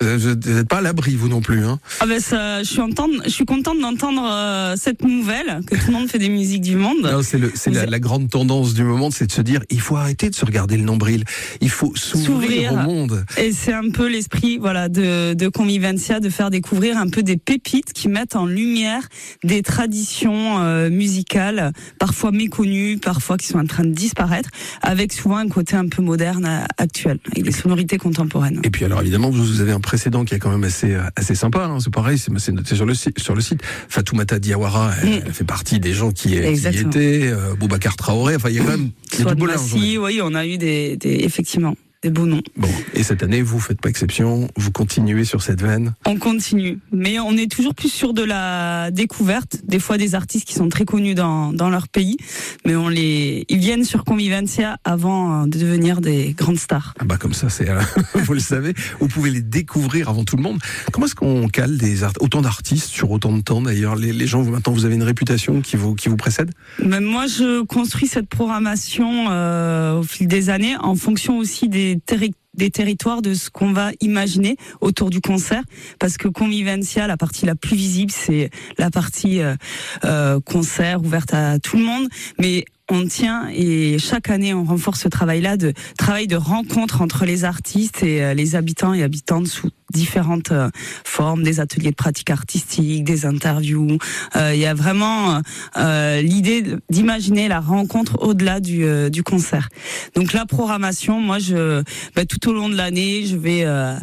Euh, 0.03 0.18
Vous 0.19 0.51
n'êtes 0.51 0.68
pas 0.68 0.77
à 0.77 0.81
l'abri, 0.81 1.15
vous 1.15 1.30
non 1.30 1.42
plus. 1.42 1.63
Hein. 1.65 1.80
Ah 2.00 2.06
ben 2.06 2.19
ça, 2.19 2.63
je 2.63 2.68
suis 2.69 2.81
je 3.25 3.30
suis 3.30 3.45
contente 3.45 3.80
d'entendre 3.80 4.24
euh, 4.30 4.75
cette 4.77 5.03
nouvelle 5.03 5.62
que 5.68 5.75
tout 5.75 5.88
le 5.88 5.94
monde 5.94 6.09
fait 6.09 6.19
des 6.19 6.30
musiques 6.30 6.62
du 6.62 6.75
monde. 6.75 7.09
C'est 7.24 7.38
la, 7.39 7.83
êtes- 7.83 7.89
la 7.89 8.00
grande 8.00 8.30
tendance 8.30 8.74
du 8.74 8.83
moment, 8.83 9.09
c'est 9.12 9.27
de 9.27 9.31
se 9.31 9.42
dire, 9.42 9.62
il 9.69 9.80
faut 9.80 9.95
arrêter 9.95 10.30
de 10.30 10.36
se 10.36 10.45
regarder 10.45 10.77
le 10.77 10.83
nombril. 10.83 11.24
Il 11.62 11.69
faut 11.69 11.94
s'ouvrir 11.95 12.74
au 12.74 12.77
monde. 12.77 13.25
Et 13.38 13.51
c'est 13.51 13.74
un 13.74 13.89
peu 13.89 14.07
l'esprit, 14.07 14.58
voilà, 14.58 14.89
de, 14.89 15.34
de 15.34 15.48
Convivencia, 15.48 16.20
de 16.20 16.29
faire 16.29 16.50
découvrir 16.50 16.98
un 16.98 17.08
peu 17.08 17.24
des 17.24 17.38
pépites 17.38 17.93
qui 17.93 18.08
mettent 18.10 18.36
en 18.36 18.46
lumière 18.46 19.01
des 19.43 19.62
traditions 19.62 20.60
euh, 20.62 20.89
musicales, 20.89 21.72
parfois 22.00 22.31
méconnues, 22.31 22.98
parfois 22.98 23.38
qui 23.38 23.48
sont 23.48 23.60
en 23.60 23.65
train 23.65 23.84
de 23.86 23.91
disparaître, 23.93 24.50
avec 24.81 25.13
souvent 25.13 25.38
un 25.38 25.48
côté 25.48 25.75
un 25.75 25.88
peu 25.88 26.01
moderne, 26.01 26.65
actuel, 26.77 27.20
avec 27.31 27.43
des 27.43 27.51
sonorités 27.51 27.98
contemporaines. 27.98 28.60
Et 28.63 28.70
puis 28.70 28.84
alors 28.86 29.01
évidemment 29.01 29.29
vous, 29.29 29.43
vous 29.46 29.62
avez 29.62 29.72
un 29.72 29.79
précédent 29.86 30.25
qui 30.25 30.36
est 30.36 30.39
quand 30.39 30.51
même 30.51 30.63
assez 30.65 30.94
euh, 30.94 31.04
assez 31.15 31.36
sympa. 31.36 31.65
Hein. 31.65 31.77
C'est 31.80 31.94
pareil, 31.94 32.18
c'est 32.18 32.51
noté 32.51 32.75
sur 32.75 32.86
le 32.86 32.94
site. 32.94 33.20
Sur 33.20 33.36
le 33.36 33.42
site, 33.42 33.62
Fatoumata 33.88 34.39
Diawara, 34.39 34.92
elle, 35.01 35.10
Mm. 35.10 35.22
elle 35.25 35.34
fait 35.34 35.46
partie 35.46 35.80
des 35.80 35.94
gens 35.94 36.12
qui, 36.12 36.30
qui 36.32 36.36
y 36.36 36.80
étaient. 36.80 37.30
Euh, 37.32 37.56
Boubacar 37.56 37.96
Traoré. 37.96 38.36
Enfin, 38.36 38.50
il 38.50 38.56
y 38.56 38.60
a 38.60 38.63
quand 38.63 38.72
même 38.72 38.92
Soit 39.12 39.36
de 39.36 39.98
oui, 40.00 40.20
on 40.22 40.36
a 40.36 40.46
eu 40.46 40.58
des, 40.58 40.98
des 40.98 41.24
effectivement 41.24 41.75
des 42.05 42.12
beaux 42.12 42.27
noms. 42.27 42.43
Bon, 42.55 42.69
et 42.93 43.01
cette 43.01 43.24
année, 43.24 43.41
vous 43.41 43.59
faites 43.59 43.81
pas 43.81 43.89
exception, 43.89 44.47
vous 44.55 44.71
continuez 44.71 45.25
sur 45.25 45.41
cette 45.41 45.59
veine. 45.63 45.95
On 46.05 46.17
continue, 46.17 46.77
mais 46.91 47.17
on 47.19 47.31
est 47.35 47.50
toujours 47.51 47.74
plus 47.74 47.89
sur 47.91 48.13
de 48.13 48.21
la 48.24 48.91
découverte. 48.91 49.57
Des 49.67 49.79
fois, 49.79 49.97
des 49.97 50.13
artistes 50.13 50.47
qui 50.47 50.53
sont 50.53 50.69
très 50.69 50.85
connus 50.85 51.15
dans, 51.15 51.51
dans 51.51 51.69
leur 51.71 51.88
pays, 51.88 52.17
mais 52.63 52.75
on 52.75 52.89
les, 52.89 53.45
ils 53.50 53.57
viennent 53.57 53.83
sur 53.83 54.03
Convivencia 54.05 54.77
avant 54.83 55.41
euh, 55.41 55.45
de 55.47 55.57
devenir 55.57 56.00
des 56.00 56.33
grandes 56.38 56.59
stars. 56.59 56.93
Ah 57.00 57.05
bah 57.05 57.17
comme 57.17 57.33
ça, 57.33 57.50
c'est 57.50 57.69
euh, 57.69 57.81
vous 58.13 58.33
le 58.33 58.39
savez, 58.39 58.75
vous 59.00 59.07
pouvez 59.07 59.31
les 59.31 59.41
découvrir 59.41 60.07
avant 60.09 60.24
tout 60.24 60.35
le 60.38 60.43
monde. 60.43 60.59
Comment 60.91 61.07
est-ce 61.07 61.15
qu'on 61.15 61.47
cale 61.47 61.77
des 61.77 62.03
art- 62.03 62.13
autant 62.19 62.43
d'artistes 62.43 62.88
sur 62.89 63.09
autant 63.09 63.35
de 63.35 63.41
temps 63.41 63.62
d'ailleurs? 63.63 63.95
Les, 63.95 64.13
les 64.13 64.27
gens, 64.27 64.43
vous, 64.43 64.51
maintenant, 64.51 64.74
vous 64.74 64.85
avez 64.85 64.93
une 64.93 65.01
réputation 65.03 65.62
qui 65.62 65.75
vous 65.75 65.95
qui 65.95 66.07
vous 66.09 66.17
précède? 66.17 66.51
Même 66.85 67.05
moi, 67.05 67.25
je 67.25 67.63
construis 67.63 68.07
cette 68.07 68.27
programmation 68.29 69.25
euh, 69.31 69.97
au 70.00 70.03
fil 70.03 70.27
des 70.27 70.51
années 70.51 70.75
en 70.79 70.93
fonction 70.95 71.39
aussi 71.39 71.67
des 71.67 71.95
terri- 72.02 72.34
des 72.57 72.69
territoires 72.69 73.21
de 73.21 73.33
ce 73.33 73.50
qu'on 73.50 73.74
va 73.74 73.91
imaginer 74.01 74.57
autour 74.81 75.09
du 75.09 75.21
concert 75.21 75.63
parce 76.00 76.17
que 76.17 76.27
Convivencia 76.27 77.07
la 77.07 77.17
partie 77.17 77.45
la 77.45 77.55
plus 77.55 77.75
visible 77.75 78.12
c'est 78.12 78.50
la 78.77 78.89
partie 78.89 79.41
euh, 79.41 79.55
euh, 80.03 80.39
concert 80.39 81.01
ouverte 81.03 81.33
à 81.33 81.59
tout 81.59 81.77
le 81.77 81.83
monde 81.83 82.07
mais 82.39 82.65
on 82.89 83.07
tient 83.07 83.47
et 83.51 83.97
chaque 83.97 84.29
année 84.29 84.53
on 84.53 84.63
renforce 84.63 85.01
ce 85.01 85.07
travail-là 85.07 85.57
de 85.57 85.74
travail 85.97 86.27
de 86.27 86.35
rencontre 86.35 87.01
entre 87.01 87.25
les 87.25 87.43
artistes 87.43 88.03
et 88.03 88.24
euh, 88.24 88.33
les 88.33 88.55
habitants 88.55 88.93
et 88.93 89.03
habitantes 89.03 89.47
sous 89.47 89.69
différentes 89.93 90.51
euh, 90.51 90.69
formes, 91.03 91.43
des 91.43 91.59
ateliers 91.59 91.91
de 91.91 91.95
pratique 91.95 92.29
artistique, 92.29 93.03
des 93.03 93.25
interviews. 93.25 93.97
Euh, 94.35 94.53
il 94.53 94.59
y 94.59 94.65
a 94.65 94.74
vraiment 94.74 95.41
euh, 95.77 96.21
l'idée 96.21 96.63
d'imaginer 96.89 97.47
la 97.47 97.59
rencontre 97.59 98.17
au-delà 98.21 98.59
du, 98.59 98.85
du 99.09 99.24
concert. 99.24 99.69
Donc 100.15 100.33
la 100.33 100.45
programmation, 100.45 101.19
moi, 101.19 101.39
je, 101.39 101.83
bah, 102.15 102.25
tout 102.25 102.45
au 102.48 102.54
long 102.54 102.70
de 102.70 102.75
l'année, 102.75 103.25
je 103.25 103.36
vais 103.36 103.64
euh, 103.64 103.96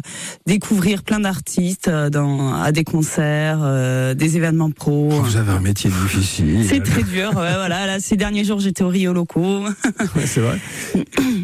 découvrir 0.45 1.03
plein 1.03 1.19
d'artistes 1.19 1.87
euh, 1.87 2.09
dans 2.09 2.53
à 2.53 2.71
des 2.71 2.83
concerts, 2.83 3.59
euh, 3.61 4.13
des 4.13 4.37
événements 4.37 4.71
pro. 4.71 5.09
Vous 5.09 5.37
avez 5.37 5.51
un 5.51 5.59
métier 5.59 5.89
difficile. 5.89 6.65
C'est 6.67 6.81
très 6.81 7.03
dur. 7.03 7.29
Ouais, 7.29 7.53
voilà, 7.55 7.85
là, 7.85 7.99
ces 7.99 8.17
derniers 8.17 8.43
jours, 8.43 8.59
j'étais 8.59 8.83
au 8.83 8.89
Rio 8.89 9.13
Loco. 9.13 9.65
Ouais, 10.15 10.25
c'est 10.25 10.41
vrai. 10.41 10.59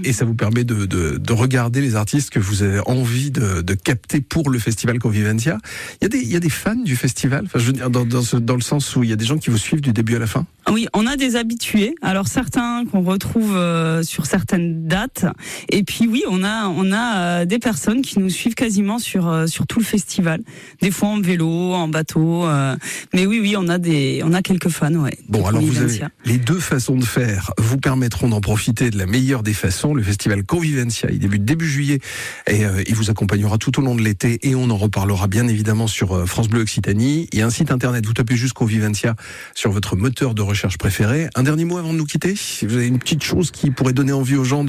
Et 0.03 0.13
ça 0.13 0.25
vous 0.25 0.35
permet 0.35 0.63
de, 0.63 0.85
de, 0.85 1.17
de, 1.17 1.33
regarder 1.33 1.81
les 1.81 1.95
artistes 1.95 2.29
que 2.29 2.39
vous 2.39 2.61
avez 2.61 2.81
envie 2.85 3.31
de, 3.31 3.61
de, 3.61 3.73
capter 3.73 4.21
pour 4.21 4.49
le 4.49 4.59
festival 4.59 4.99
Convivencia. 4.99 5.57
Il 6.01 6.03
y 6.03 6.05
a 6.05 6.09
des, 6.09 6.19
il 6.19 6.31
y 6.31 6.35
a 6.35 6.39
des 6.39 6.49
fans 6.49 6.75
du 6.75 6.95
festival, 6.95 7.43
enfin, 7.45 7.57
je 7.57 7.65
veux 7.65 7.73
dire, 7.73 7.89
dans, 7.89 8.05
dans, 8.05 8.21
ce, 8.21 8.35
dans 8.35 8.55
le 8.55 8.61
sens 8.61 8.95
où 8.95 9.03
il 9.03 9.09
y 9.09 9.13
a 9.13 9.15
des 9.15 9.25
gens 9.25 9.37
qui 9.37 9.49
vous 9.49 9.57
suivent 9.57 9.81
du 9.81 9.93
début 9.93 10.15
à 10.15 10.19
la 10.19 10.27
fin? 10.27 10.45
Oui, 10.69 10.87
on 10.93 11.07
a 11.07 11.15
des 11.15 11.35
habitués. 11.35 11.95
Alors 12.01 12.27
certains 12.27 12.85
qu'on 12.85 13.01
retrouve 13.01 13.55
euh, 13.55 14.03
sur 14.03 14.25
certaines 14.25 14.87
dates. 14.87 15.25
Et 15.69 15.83
puis 15.83 16.07
oui, 16.07 16.23
on 16.29 16.43
a, 16.43 16.67
on 16.67 16.88
a 16.91 17.17
euh, 17.17 17.45
des 17.45 17.59
personnes 17.59 18.01
qui 18.01 18.19
nous 18.19 18.29
suivent 18.29 18.55
quasiment 18.55 18.99
sur, 18.99 19.27
euh, 19.27 19.47
sur 19.47 19.67
tout 19.67 19.79
le 19.79 19.85
festival. 19.85 20.41
Des 20.81 20.91
fois 20.91 21.09
en 21.09 21.21
vélo, 21.21 21.73
en 21.73 21.87
bateau. 21.87 22.45
euh, 22.45 22.75
mais 23.13 23.25
oui, 23.25 23.39
oui, 23.41 23.55
on 23.57 23.67
a, 23.67 23.77
des, 23.77 24.21
on 24.23 24.33
a 24.33 24.41
quelques 24.41 24.69
fans. 24.69 24.93
Ouais, 24.93 25.17
Bon, 25.27 25.45
alors 25.45 25.61
vous 25.61 25.77
avez 25.77 26.01
les 26.25 26.37
deux 26.37 26.59
façons 26.59 26.95
de 26.95 27.05
faire 27.05 27.51
vous 27.57 27.77
permettront 27.77 28.29
d'en 28.29 28.41
profiter 28.41 28.89
de 28.89 28.97
la 28.97 29.05
meilleure 29.05 29.43
des 29.43 29.53
façons. 29.53 29.93
Le 29.93 30.03
festival 30.03 30.43
Convivencia, 30.43 31.09
il 31.11 31.19
débute 31.19 31.45
début 31.45 31.67
juillet 31.67 31.99
et 32.47 32.61
il 32.87 32.95
vous 32.95 33.09
accompagnera 33.09 33.57
tout 33.57 33.79
au 33.79 33.81
long 33.81 33.95
de 33.95 34.01
l'été 34.01 34.39
et 34.47 34.55
on 34.55 34.69
en 34.69 34.77
reparlera 34.77 35.27
bien 35.27 35.47
évidemment 35.47 35.87
sur 35.87 36.27
France 36.27 36.49
Bleu 36.49 36.61
Occitanie. 36.61 37.27
Il 37.31 37.39
y 37.39 37.41
a 37.41 37.45
un 37.45 37.49
site 37.49 37.71
internet, 37.71 38.05
vous 38.05 38.13
tapez 38.13 38.35
juste 38.35 38.53
Convivencia 38.53 39.15
sur 39.53 39.71
votre 39.71 39.95
moteur 39.95 40.33
de 40.33 40.41
recherche 40.41 40.77
préféré. 40.77 41.27
Un 41.35 41.43
dernier 41.43 41.65
mot 41.65 41.77
avant 41.77 41.93
de 41.93 41.97
nous 41.97 42.05
quitter? 42.05 42.35
Vous 42.63 42.75
avez 42.75 42.87
une 42.87 42.99
petite 42.99 43.23
chose 43.23 43.51
qui 43.51 43.71
pourrait 43.71 43.93
donner 43.93 44.11
envie 44.11 44.35
aux 44.35 44.43
gens 44.43 44.65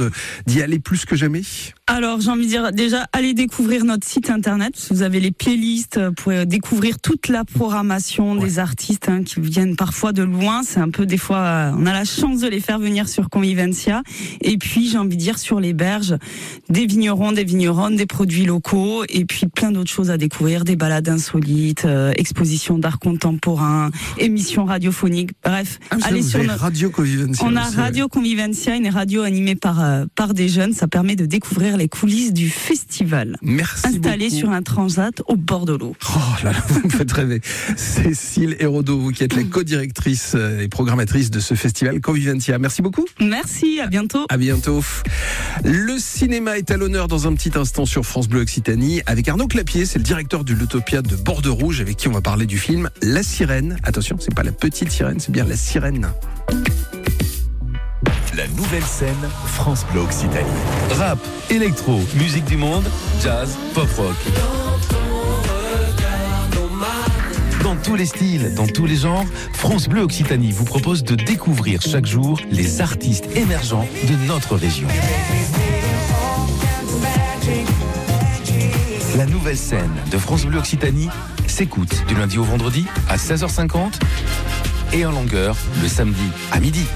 d'y 0.47 0.63
aller 0.63 0.79
plus 0.79 1.05
que 1.05 1.17
jamais? 1.17 1.43
Alors, 1.87 2.10
j'ai 2.19 2.31
envie 2.31 2.45
de 2.47 2.49
dire 2.49 2.73
déjà, 2.73 3.07
allez 3.13 3.35
découvrir 3.35 3.85
notre 3.85 4.07
site 4.07 4.31
internet. 4.31 4.73
parce 4.73 4.89
que 4.89 4.95
Vous 4.95 5.03
avez 5.03 5.21
les 5.21 5.31
playlists 5.31 5.99
euh, 5.99 6.11
pour 6.11 6.33
découvrir 6.47 6.99
toute 6.99 7.29
la 7.29 7.45
programmation 7.45 8.35
des 8.37 8.59
artistes 8.59 9.09
hein, 9.09 9.23
qui 9.23 9.41
viennent 9.41 9.77
parfois 9.77 10.13
de 10.13 10.23
loin. 10.23 10.63
C'est 10.65 10.81
un 10.81 10.91
peu 10.91 11.07
des 11.07 11.19
fois, 11.19 11.39
euh, 11.39 11.73
on 11.77 11.87
a 11.87 11.93
la 11.93 12.05
chance 12.05 12.41
de 12.41 12.49
les 12.49 12.61
faire 12.61 12.79
venir 12.79 13.09
sur 13.09 13.29
Convivencia. 13.29 14.03
Et 14.41 14.57
puis, 14.59 14.89
j'ai 14.89 14.99
envie 14.99 15.17
de 15.17 15.21
dire 15.23 15.39
sur 15.39 15.61
les 15.61 15.73
berges, 15.73 16.17
des 16.69 16.87
vignerons, 16.87 17.33
des 17.33 17.45
vigneronnes, 17.45 17.97
des 17.97 18.07
produits 18.07 18.47
locaux, 18.47 19.05
et 19.09 19.25
puis 19.25 19.47
plein 19.47 19.71
d'autres 19.71 19.91
choses 19.91 20.11
à 20.11 20.17
découvrir, 20.17 20.65
des 20.65 20.77
balades 20.77 21.09
insolites, 21.09 21.85
euh, 21.85 22.13
expositions 22.17 22.79
d'art 22.79 22.99
contemporain, 22.99 23.91
émissions 24.19 24.65
radiophoniques. 24.65 25.31
Bref, 25.45 25.79
Ah, 25.91 25.97
allez 26.05 26.23
sur 26.23 26.43
notre 26.43 26.61
Radio 26.63 26.91
Convivencia. 26.91 27.47
on 27.47 27.57
a. 27.57 27.63
Radio 27.71 28.09
Convivencia, 28.09 28.75
une 28.77 28.89
radio 28.89 29.23
animée 29.23 29.55
par, 29.55 29.83
euh, 29.83 30.05
par 30.15 30.35
des 30.35 30.49
jeunes. 30.49 30.73
Ça 30.73 30.89
permet 30.89 31.17
de 31.17 31.27
découvrir 31.27 31.77
les 31.77 31.89
coulisses 31.91 32.33
du 32.33 32.49
festival. 32.49 33.37
Merci 33.43 33.89
Installé 33.89 34.27
beaucoup. 34.27 34.39
sur 34.39 34.51
un 34.51 34.63
transat 34.63 35.23
au 35.27 35.37
bord 35.37 35.67
de 35.67 35.75
l'eau. 35.75 35.95
Oh 36.17 36.19
là 36.45 36.53
là, 36.53 36.63
vous 36.69 36.87
me 36.87 36.91
faites 36.91 37.13
rêver. 37.13 37.41
Cécile 37.77 38.57
Hérodo, 38.59 38.99
vous 38.99 39.11
qui 39.11 39.25
êtes 39.25 39.35
la 39.35 39.43
co-directrice 39.43 40.33
euh, 40.35 40.61
et 40.61 40.69
programmatrice 40.69 41.31
de 41.31 41.41
ce 41.41 41.55
festival 41.55 42.01
Convivencia. 42.01 42.59
Merci 42.59 42.83
beaucoup. 42.83 43.05
Merci, 43.21 43.81
à 43.81 43.87
bientôt. 43.87 44.27
À 44.29 44.37
bientôt. 44.37 44.83
Le 45.65 45.99
cinéma 45.99 46.57
est 46.59 46.71
à 46.71 46.77
l'honneur 46.77 47.09
dans 47.09 47.27
un 47.27 47.35
petit 47.35 47.53
instant 47.57 47.85
sur 47.85 48.07
France 48.07 48.29
Bleu 48.29 48.41
Occitanie 48.41 49.03
avec 49.07 49.29
Arnaud 49.29 49.49
Clapier, 49.49 49.85
c'est 49.85 49.99
le 49.99 50.05
directeur 50.05 50.45
de 50.45 50.55
l'Utopia 50.55 51.03
de 51.03 51.17
Bordeaux 51.17 51.55
Rouge 51.55 51.81
avec 51.81 51.97
qui 51.97 52.09
on 52.09 52.13
va 52.13 52.21
parler 52.21 52.47
du 52.47 52.59
film 52.59 52.91
La 53.03 53.23
Sirène. 53.23 53.77
Attention, 53.83 54.17
c'est 54.21 54.35
pas 54.35 54.43
la 54.43 54.53
petite 54.53 54.91
sirène, 54.91 55.21
c'est 55.21 55.33
bien 55.33 55.45
la 55.45 55.57
sirène. 55.57 56.11
La 58.41 58.49
nouvelle 58.49 58.83
scène 58.85 59.29
France 59.45 59.85
Bleu 59.93 60.01
Occitanie. 60.01 60.49
Rap, 60.93 61.19
électro, 61.51 62.01
musique 62.15 62.47
du 62.47 62.57
monde, 62.57 62.85
jazz, 63.23 63.59
pop 63.75 63.87
rock. 63.99 64.17
Dans 67.63 67.77
tous 67.77 67.97
les 67.97 68.07
styles, 68.07 68.55
dans 68.55 68.67
tous 68.67 68.87
les 68.87 68.97
genres, 68.97 69.27
France 69.53 69.91
Bleu 69.91 70.01
Occitanie 70.01 70.53
vous 70.53 70.65
propose 70.65 71.05
de 71.05 71.17
découvrir 71.17 71.83
chaque 71.83 72.07
jour 72.07 72.41
les 72.51 72.81
artistes 72.81 73.27
émergents 73.37 73.87
de 74.05 74.27
notre 74.27 74.57
région. 74.57 74.89
La 79.19 79.27
nouvelle 79.27 79.59
scène 79.59 79.93
de 80.11 80.17
France 80.17 80.47
Bleu 80.47 80.61
Occitanie 80.61 81.11
s'écoute 81.47 82.07
du 82.09 82.15
lundi 82.15 82.39
au 82.39 82.45
vendredi 82.45 82.87
à 83.07 83.19
16h50 83.19 84.01
et 84.95 85.05
en 85.05 85.13
longueur 85.13 85.59
le 85.83 85.89
samedi 85.89 86.31
à 86.53 86.59
midi. 86.59 86.87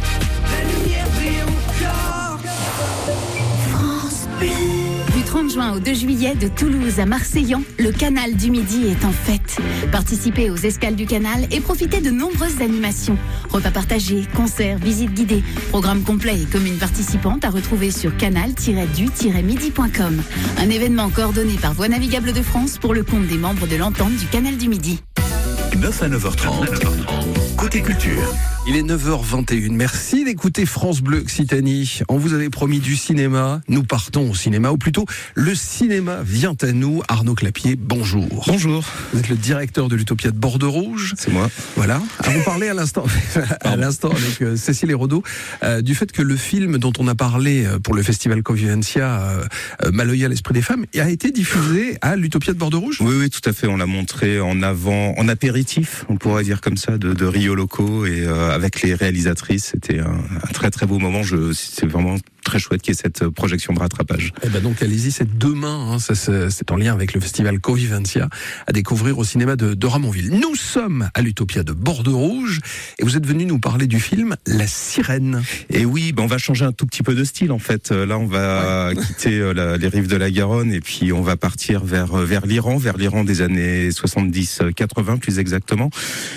30 5.34 5.50
juin 5.50 5.72
au 5.72 5.80
2 5.80 5.94
juillet, 5.94 6.36
de 6.36 6.46
Toulouse 6.46 7.00
à 7.00 7.06
Marseillan, 7.06 7.62
le 7.80 7.90
canal 7.90 8.36
du 8.36 8.52
Midi 8.52 8.86
est 8.86 9.04
en 9.04 9.10
fête. 9.10 9.56
Participez 9.90 10.48
aux 10.48 10.56
escales 10.56 10.94
du 10.94 11.06
canal 11.06 11.48
et 11.50 11.58
profitez 11.58 12.00
de 12.00 12.10
nombreuses 12.10 12.60
animations. 12.60 13.18
Repas 13.50 13.72
partagés, 13.72 14.28
concerts, 14.36 14.78
visites 14.78 15.12
guidées, 15.12 15.42
programme 15.70 16.04
complet 16.04 16.40
et 16.40 16.44
communes 16.44 16.78
participantes 16.78 17.44
à 17.44 17.50
retrouver 17.50 17.90
sur 17.90 18.16
canal-du-midi.com. 18.16 20.22
Un 20.58 20.70
événement 20.70 21.10
coordonné 21.10 21.54
par 21.60 21.74
Voie 21.74 21.88
navigable 21.88 22.32
de 22.32 22.40
France 22.40 22.78
pour 22.78 22.94
le 22.94 23.02
compte 23.02 23.26
des 23.26 23.36
membres 23.36 23.66
de 23.66 23.74
l'entente 23.74 24.14
du 24.14 24.26
canal 24.26 24.56
du 24.56 24.68
Midi. 24.68 25.02
9 25.76 26.00
à 26.00 26.08
9h30. 26.10 27.56
Côté 27.56 27.82
culture. 27.82 28.32
Il 28.66 28.76
est 28.76 28.82
9h21. 28.82 29.72
Merci 29.72 30.24
d'écouter 30.24 30.64
France 30.64 31.02
Bleu 31.02 31.18
Occitanie. 31.18 32.00
On 32.08 32.16
vous 32.16 32.32
avait 32.32 32.48
promis 32.48 32.78
du 32.78 32.96
cinéma. 32.96 33.60
Nous 33.68 33.82
partons 33.82 34.30
au 34.30 34.34
cinéma, 34.34 34.70
ou 34.70 34.78
plutôt, 34.78 35.04
le 35.34 35.54
cinéma 35.54 36.22
vient 36.24 36.56
à 36.62 36.72
nous. 36.72 37.02
Arnaud 37.08 37.34
Clapier, 37.34 37.76
bonjour. 37.76 38.44
Bonjour, 38.46 38.82
Vous 39.12 39.18
êtes 39.18 39.28
le 39.28 39.36
directeur 39.36 39.88
de 39.88 39.96
l'Utopia 39.96 40.30
de 40.30 40.38
Bordeaux 40.38 40.70
Rouge. 40.70 41.12
c'est 41.18 41.30
moi. 41.30 41.50
Voilà. 41.76 42.00
À 42.20 42.30
vous 42.30 42.42
parler 42.42 42.68
à 42.68 42.72
l'instant, 42.72 43.04
à 43.60 43.76
l'instant 43.76 44.08
avec 44.08 44.40
euh, 44.40 44.56
Cécile 44.56 44.90
Hérodo, 44.90 45.22
euh, 45.62 45.82
du 45.82 45.94
fait 45.94 46.10
que 46.10 46.22
le 46.22 46.36
film 46.36 46.78
dont 46.78 46.92
on 46.98 47.06
a 47.06 47.14
parlé 47.14 47.66
euh, 47.66 47.78
pour 47.78 47.92
le 47.92 48.02
festival 48.02 48.42
Convivencia, 48.42 49.24
euh, 49.84 49.90
Maloya, 49.92 50.28
l'esprit 50.28 50.54
des 50.54 50.62
femmes, 50.62 50.86
a 50.98 51.10
été 51.10 51.32
diffusé 51.32 51.98
à 52.00 52.16
l'Utopia 52.16 52.54
de 52.54 52.58
Bordeaux 52.58 52.80
Rouge? 52.80 52.96
Oui, 53.02 53.14
oui, 53.14 53.28
tout 53.28 53.46
à 53.46 53.52
fait. 53.52 53.66
On 53.66 53.76
l'a 53.76 53.84
montré 53.84 54.40
en 54.40 54.62
avant, 54.62 55.12
en 55.18 55.28
apéritif, 55.28 56.06
on 56.08 56.16
pourrait 56.16 56.44
dire 56.44 56.62
comme 56.62 56.78
ça, 56.78 56.96
de, 56.96 57.12
de 57.12 57.26
Rio 57.26 57.54
Loco 57.54 58.06
et 58.06 58.24
avec 58.54 58.82
les 58.82 58.94
réalisatrices. 58.94 59.66
C'était 59.72 60.00
un, 60.00 60.16
très 60.52 60.70
très 60.70 60.86
beau 60.86 60.98
moment. 60.98 61.22
Je, 61.22 61.52
c'est 61.52 61.86
vraiment 61.86 62.16
très 62.44 62.58
chouette 62.58 62.82
qu'il 62.82 62.94
y 62.94 62.96
ait 62.96 63.00
cette 63.02 63.22
euh, 63.22 63.30
projection 63.30 63.72
de 63.72 63.78
rattrapage. 63.80 64.32
Eh 64.44 64.48
ben 64.48 64.62
donc 64.62 64.82
allez-y, 64.82 65.10
c'est 65.10 65.38
demain, 65.38 65.92
hein, 65.94 65.98
ça, 65.98 66.14
c'est 66.14 66.70
en 66.70 66.76
lien 66.76 66.92
avec 66.92 67.12
le 67.14 67.20
festival 67.20 67.58
Convivencia, 67.60 68.28
à 68.66 68.72
découvrir 68.72 69.18
au 69.18 69.24
cinéma 69.24 69.56
de, 69.56 69.74
de 69.74 69.86
Ramonville. 69.86 70.30
Nous 70.30 70.54
sommes 70.54 71.08
à 71.14 71.22
l'Utopia 71.22 71.62
de 71.64 71.72
Bordeaux 71.72 72.16
Rouge 72.18 72.60
et 72.98 73.04
vous 73.04 73.16
êtes 73.16 73.26
venu 73.26 73.44
nous 73.46 73.58
parler 73.58 73.86
du 73.86 73.98
film 74.00 74.36
La 74.46 74.66
Sirène. 74.66 75.42
Et 75.70 75.84
oui, 75.84 76.12
ben 76.12 76.22
on 76.22 76.26
va 76.26 76.38
changer 76.38 76.64
un 76.64 76.72
tout 76.72 76.86
petit 76.86 77.02
peu 77.02 77.14
de 77.14 77.24
style 77.24 77.50
en 77.52 77.58
fait. 77.58 77.90
Euh, 77.92 78.04
Là, 78.06 78.18
on 78.18 78.26
va 78.26 78.92
quitter 78.94 79.38
euh, 79.38 79.52
la- 79.54 79.76
les 79.78 79.88
rives 79.88 80.08
de 80.08 80.16
la 80.16 80.30
Garonne 80.30 80.72
et 80.72 80.80
puis 80.80 81.12
on 81.12 81.22
va 81.22 81.36
partir 81.36 81.84
vers 81.84 82.14
vers 82.16 82.44
l'Iran, 82.46 82.76
vers 82.76 82.96
l'Iran 82.98 83.24
des 83.24 83.40
années 83.40 83.88
70-80 83.90 85.18
plus 85.18 85.38
exactement. 85.38 85.90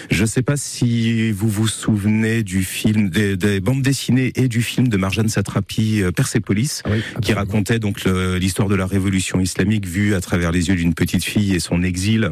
Je 0.09 0.25
sais 0.25 0.41
pas 0.41 0.57
si 0.57 1.31
vous 1.31 1.49
vous 1.49 1.67
souvenez 1.67 2.43
du 2.43 2.63
film, 2.63 3.09
des, 3.09 3.35
des 3.37 3.59
bandes 3.59 3.81
dessinées 3.81 4.31
et 4.35 4.47
du 4.47 4.61
film 4.61 4.87
de 4.87 4.97
Marjane 4.97 5.29
Satrapi, 5.29 5.96
euh, 6.03 6.11
Persépolis. 6.11 6.81
Ah 6.85 6.89
oui, 6.91 7.03
qui 7.21 7.33
racontait 7.33 7.79
donc 7.79 8.03
l'histoire 8.05 8.67
de 8.67 8.75
la 8.75 8.85
révolution 8.85 9.39
islamique 9.39 9.85
vue 9.85 10.15
à 10.15 10.21
travers 10.21 10.51
les 10.51 10.69
yeux 10.69 10.75
d'une 10.75 10.93
petite 10.93 11.23
fille 11.23 11.55
et 11.55 11.59
son 11.59 11.83
exil 11.83 12.31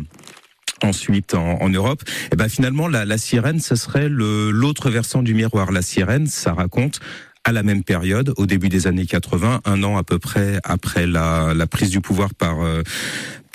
ensuite 0.84 1.34
en, 1.34 1.62
en 1.62 1.70
Europe. 1.70 2.04
Et 2.32 2.36
ben 2.36 2.50
finalement 2.50 2.88
la, 2.88 3.06
la 3.06 3.18
sirène, 3.18 3.60
ce 3.60 3.76
serait 3.76 4.08
l'autre 4.10 4.90
versant 4.90 5.24
du 5.24 5.34
miroir. 5.34 5.72
La 5.72 5.82
sirène, 5.82 6.28
ça 6.28 6.54
raconte 6.54 7.00
à 7.46 7.52
la 7.52 7.62
même 7.62 7.84
période, 7.84 8.34
au 8.38 8.48
début 8.48 8.70
des 8.70 8.88
années 8.88 9.06
80, 9.06 9.62
un 9.66 9.84
an 9.84 9.98
à 9.98 10.04
peu 10.04 10.18
près 10.18 10.60
après 10.64 11.06
la, 11.06 11.54
la 11.54 11.68
prise 11.68 11.92
du 11.92 12.02
pouvoir 12.02 12.34
par 12.34 12.62
euh, 12.62 12.82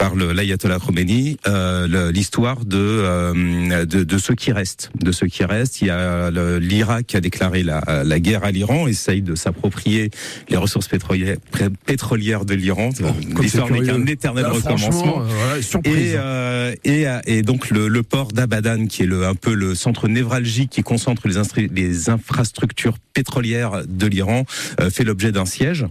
par 0.01 0.15
l'ayatollah 0.17 0.79
Khomeini, 0.79 1.37
euh, 1.47 2.11
l'histoire 2.11 2.65
de, 2.65 2.79
euh, 2.79 3.85
de 3.85 4.03
de 4.03 4.19
ceux 4.19 4.35
qui 4.35 4.51
restent, 4.51 4.91
de 4.99 5.13
ceux 5.13 5.27
qui 5.27 5.45
restent. 5.45 5.83
Il 5.83 5.89
y 5.89 5.91
a 5.91 6.31
l'Irak 6.59 7.07
qui 7.07 7.17
a 7.19 7.21
déclaré 7.21 7.63
la, 7.63 7.83
la 8.03 8.19
guerre 8.19 8.43
à 8.45 8.51
l'Iran, 8.51 8.87
essaye 8.89 9.21
de 9.21 9.35
s'approprier 9.35 10.11
les 10.49 10.57
ressources 10.57 10.89
pétrolières 10.89 11.37
pétrolières 11.85 12.47
de 12.47 12.55
l'Iran. 12.55 12.89
comme 12.99 13.43
L'histoire 13.43 13.69
c'est 13.69 13.75
n'est 13.79 13.87
qu'un 13.87 14.07
éternel 14.07 14.47
recommencement. 14.47 15.21
euh, 15.21 15.61
surprise. 15.61 15.95
Et, 15.95 16.15
euh, 16.17 16.75
et, 16.85 17.07
euh, 17.07 17.21
et 17.27 17.43
donc 17.43 17.69
le, 17.69 17.89
le 17.89 18.03
port 18.03 18.33
d'Abadan, 18.33 18.87
qui 18.87 19.03
est 19.03 19.07
le, 19.07 19.27
un 19.27 19.35
peu 19.35 19.53
le 19.53 19.75
centre 19.75 20.09
névralgique 20.09 20.71
qui 20.71 20.83
concentre 20.83 21.29
les, 21.29 21.69
les 21.69 22.09
infrastructures 22.09 22.97
pétrolières 23.13 23.83
de 23.87 24.07
l'Iran, 24.07 24.47
euh, 24.81 24.89
fait 24.89 25.05
l'objet 25.05 25.31
d'un 25.31 25.45
siège. 25.45 25.85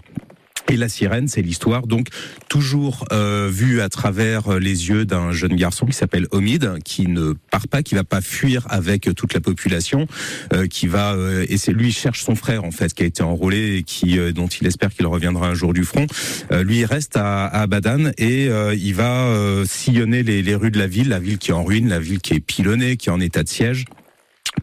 Et 0.70 0.78
la 0.78 0.88
sirène, 0.88 1.28
c'est 1.28 1.42
l'histoire 1.42 1.88
donc 1.88 2.10
toujours 2.48 3.06
euh, 3.12 3.50
vue 3.52 3.82
à 3.82 3.90
travers 3.90 4.60
les 4.60 4.90
yeux 4.90 5.06
d'un 5.06 5.32
jeune 5.32 5.56
garçon 5.56 5.88
qui 5.88 5.94
s'appelle 5.94 6.28
Omid, 6.32 6.78
qui 6.84 7.08
ne 7.08 7.34
part 7.52 7.68
pas, 7.68 7.82
qui 7.82 7.96
va 7.96 8.04
pas 8.04 8.22
fuir 8.22 8.68
avec 8.70 9.14
toute 9.16 9.34
la 9.34 9.40
population, 9.40 10.08
euh, 10.54 10.68
qui 10.68 10.88
va 10.88 11.14
euh, 11.14 11.46
et 11.50 11.58
c'est 11.58 11.74
lui 11.74 11.92
cherche 11.92 12.24
son 12.24 12.36
frère 12.36 12.64
en 12.64 12.72
fait 12.72 12.94
qui 12.94 13.04
a 13.04 13.06
été 13.08 13.24
enrôlé 13.24 13.78
et 13.78 13.84
qui 13.84 14.20
euh, 14.20 14.32
dont 14.32 14.48
il 14.48 14.68
espère 14.68 14.94
qu'il 14.94 15.08
reviendra 15.08 15.48
un 15.48 15.56
jour 15.56 15.74
du 15.74 15.84
front. 15.84 16.06
Euh, 16.52 16.64
lui 16.64 16.80
il 16.80 16.86
reste 16.86 17.18
à, 17.18 17.46
à 17.46 17.62
Abadan 17.62 18.12
et 18.18 18.48
euh, 18.50 18.76
il 18.76 18.94
va 18.94 19.26
euh, 19.26 19.66
sillonner 19.66 20.22
les, 20.24 20.44
les 20.44 20.56
rues 20.56 20.72
de 20.72 20.78
la 20.80 20.88
ville, 20.88 21.10
la 21.10 21.20
ville 21.20 21.40
qui 21.40 21.50
est 21.50 21.54
en 21.54 21.64
ruine, 21.64 21.90
la 21.90 22.00
ville 22.00 22.22
qui 22.22 22.36
est 22.36 22.40
pilonnée, 22.40 22.96
qui 22.98 23.10
est 23.10 23.12
en 23.12 23.20
état 23.20 23.44
de 23.44 23.50
siège 23.50 23.86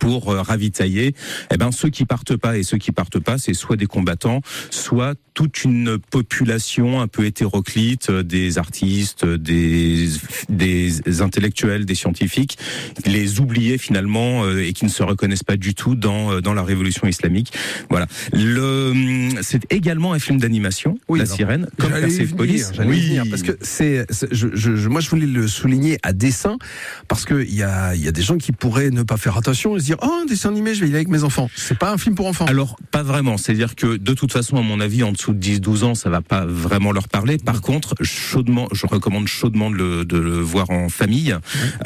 pour 0.01 0.31
euh, 0.31 0.43
ravitailler 0.43 1.15
eh 1.53 1.57
ben 1.57 1.73
ceux 1.73 1.89
qui 1.89 2.05
partent 2.05 2.37
pas 2.37 2.59
et 2.59 2.63
ceux 2.63 2.79
qui 2.79 2.93
partent 2.93 3.19
pas 3.19 3.39
c'est 3.39 3.55
soit 3.55 3.77
des 3.77 3.87
combattants 3.87 4.41
soit 4.71 5.15
toute 5.37 5.63
une 5.63 5.99
population 5.99 7.01
un 7.01 7.07
peu 7.07 7.27
hétéroclite 7.27 8.11
euh, 8.11 8.23
des 8.25 8.59
artistes 8.59 9.25
des 9.25 10.09
des 10.49 11.21
intellectuels 11.21 11.85
des 11.85 11.95
scientifiques 11.95 12.59
les 13.05 13.39
oubliés 13.39 13.79
finalement 13.79 14.45
euh, 14.45 14.65
et 14.67 14.73
qui 14.73 14.85
ne 14.85 14.91
se 14.91 15.05
reconnaissent 15.05 15.45
pas 15.45 15.57
du 15.57 15.75
tout 15.75 15.95
dans 15.95 16.33
euh, 16.33 16.41
dans 16.41 16.55
la 16.55 16.65
révolution 16.65 17.07
islamique 17.07 17.53
voilà 17.91 18.07
le 18.33 18.93
c'est 19.43 19.73
également 19.73 20.13
un 20.13 20.19
film 20.19 20.41
d'animation 20.41 20.99
Oui, 21.09 21.19
la 21.19 21.27
alors, 21.27 21.37
sirène 21.37 21.69
comme 21.79 21.93
venir, 21.93 22.71
j'allais 22.75 22.97
y 22.97 23.07
venir, 23.09 23.25
parce 23.31 23.43
que 23.43 23.53
c'est, 23.61 24.07
je, 24.31 24.49
je, 24.55 24.89
moi 24.89 25.01
je 25.01 25.11
voulais 25.11 25.27
le 25.27 25.47
souligner 25.47 25.99
à 26.03 26.13
dessein 26.13 26.57
parce 27.09 27.25
que 27.25 27.45
il 27.45 27.55
y 27.55 27.63
a, 27.63 27.95
y 27.95 28.09
a 28.09 28.13
des 28.13 28.23
gens 28.23 28.39
qui 28.39 28.53
pourraient 28.53 28.91
ne 28.91 29.03
pas 29.03 29.17
faire 29.17 29.37
attention 29.37 29.77
et 29.77 29.81
se 29.81 29.85
dire 29.85 29.99
oh 30.03 30.21
un 30.23 30.27
dessin 30.27 30.49
animé 30.49 30.75
je 30.75 30.81
vais 30.81 30.87
y 30.87 30.91
aller 30.91 30.97
avec 30.97 31.09
mes 31.09 31.25
enfants. 31.25 31.51
C'est 31.55 31.79
pas 31.79 31.93
un 31.93 31.99
film 31.99 32.15
pour 32.15 32.27
enfants. 32.27 32.47
Alors, 32.47 32.77
pas 32.91 33.03
vraiment. 33.03 33.37
C'est-à-dire 33.37 33.75
que, 33.75 33.97
de 33.97 34.15
toute 34.15 34.33
façon, 34.33 34.57
à 34.57 34.63
mon 34.63 34.81
avis, 34.81 35.03
en 35.03 35.13
dessous 35.13 35.26
de 35.33 35.45
10-12 35.45 35.85
ans, 35.85 35.95
ça 35.95 36.11
va 36.11 36.21
pas 36.21 36.45
vraiment 36.47 36.93
leur 36.93 37.09
parler. 37.09 37.39
Par 37.39 37.61
contre, 37.61 37.95
chaudement, 38.03 38.69
je 38.73 38.87
recommande 38.87 39.29
chaudement 39.29 39.71
de 39.71 39.77
le, 39.77 40.05
de 40.05 40.19
le 40.19 40.39
voir 40.39 40.71
en 40.71 40.89
famille. 40.89 41.37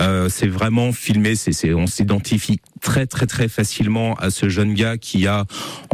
Euh, 0.01 0.29
c'est 0.29 0.49
vraiment 0.49 0.93
filmé, 0.93 1.35
c'est, 1.35 1.53
c'est, 1.53 1.75
on 1.75 1.87
s'identifie 1.87 2.61
très, 2.81 3.07
très, 3.07 3.27
très 3.27 3.49
facilement 3.49 4.15
à 4.15 4.31
ce 4.31 4.49
jeune 4.49 4.75
gars 4.75 4.97
qui 4.97 5.27
a 5.27 5.45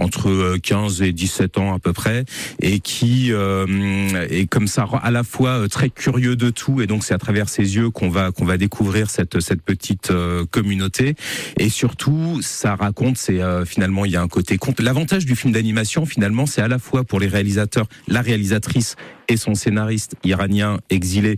entre 0.00 0.28
euh, 0.28 0.58
15 0.62 1.02
et 1.02 1.12
17 1.12 1.58
ans 1.58 1.74
à 1.74 1.78
peu 1.78 1.92
près 1.92 2.24
et 2.60 2.80
qui 2.80 3.32
euh, 3.32 3.66
est 4.30 4.46
comme 4.46 4.66
ça 4.66 4.86
à 5.02 5.10
la 5.10 5.24
fois 5.24 5.50
euh, 5.50 5.68
très 5.68 5.90
curieux 5.90 6.36
de 6.36 6.50
tout 6.50 6.80
et 6.80 6.86
donc 6.86 7.04
c'est 7.04 7.14
à 7.14 7.18
travers 7.18 7.48
ses 7.48 7.76
yeux 7.76 7.90
qu'on 7.90 8.08
va 8.08 8.30
qu'on 8.30 8.44
va 8.44 8.56
découvrir 8.56 9.10
cette 9.10 9.40
cette 9.40 9.62
petite 9.62 10.10
euh, 10.10 10.44
communauté 10.50 11.14
et 11.58 11.68
surtout 11.68 12.40
ça 12.42 12.74
raconte 12.74 13.16
c'est 13.18 13.40
euh, 13.40 13.64
finalement 13.64 14.04
il 14.04 14.12
y 14.12 14.16
a 14.16 14.22
un 14.22 14.28
côté 14.28 14.58
compte 14.58 14.80
l'avantage 14.80 15.26
du 15.26 15.36
film 15.36 15.52
d'animation 15.52 16.06
finalement 16.06 16.46
c'est 16.46 16.62
à 16.62 16.68
la 16.68 16.78
fois 16.78 17.04
pour 17.04 17.20
les 17.20 17.28
réalisateurs 17.36 17.86
la 18.08 18.22
réalisatrice 18.22 18.96
et 19.28 19.36
son 19.36 19.54
scénariste 19.54 20.14
iranien 20.24 20.78
exilé. 20.90 21.36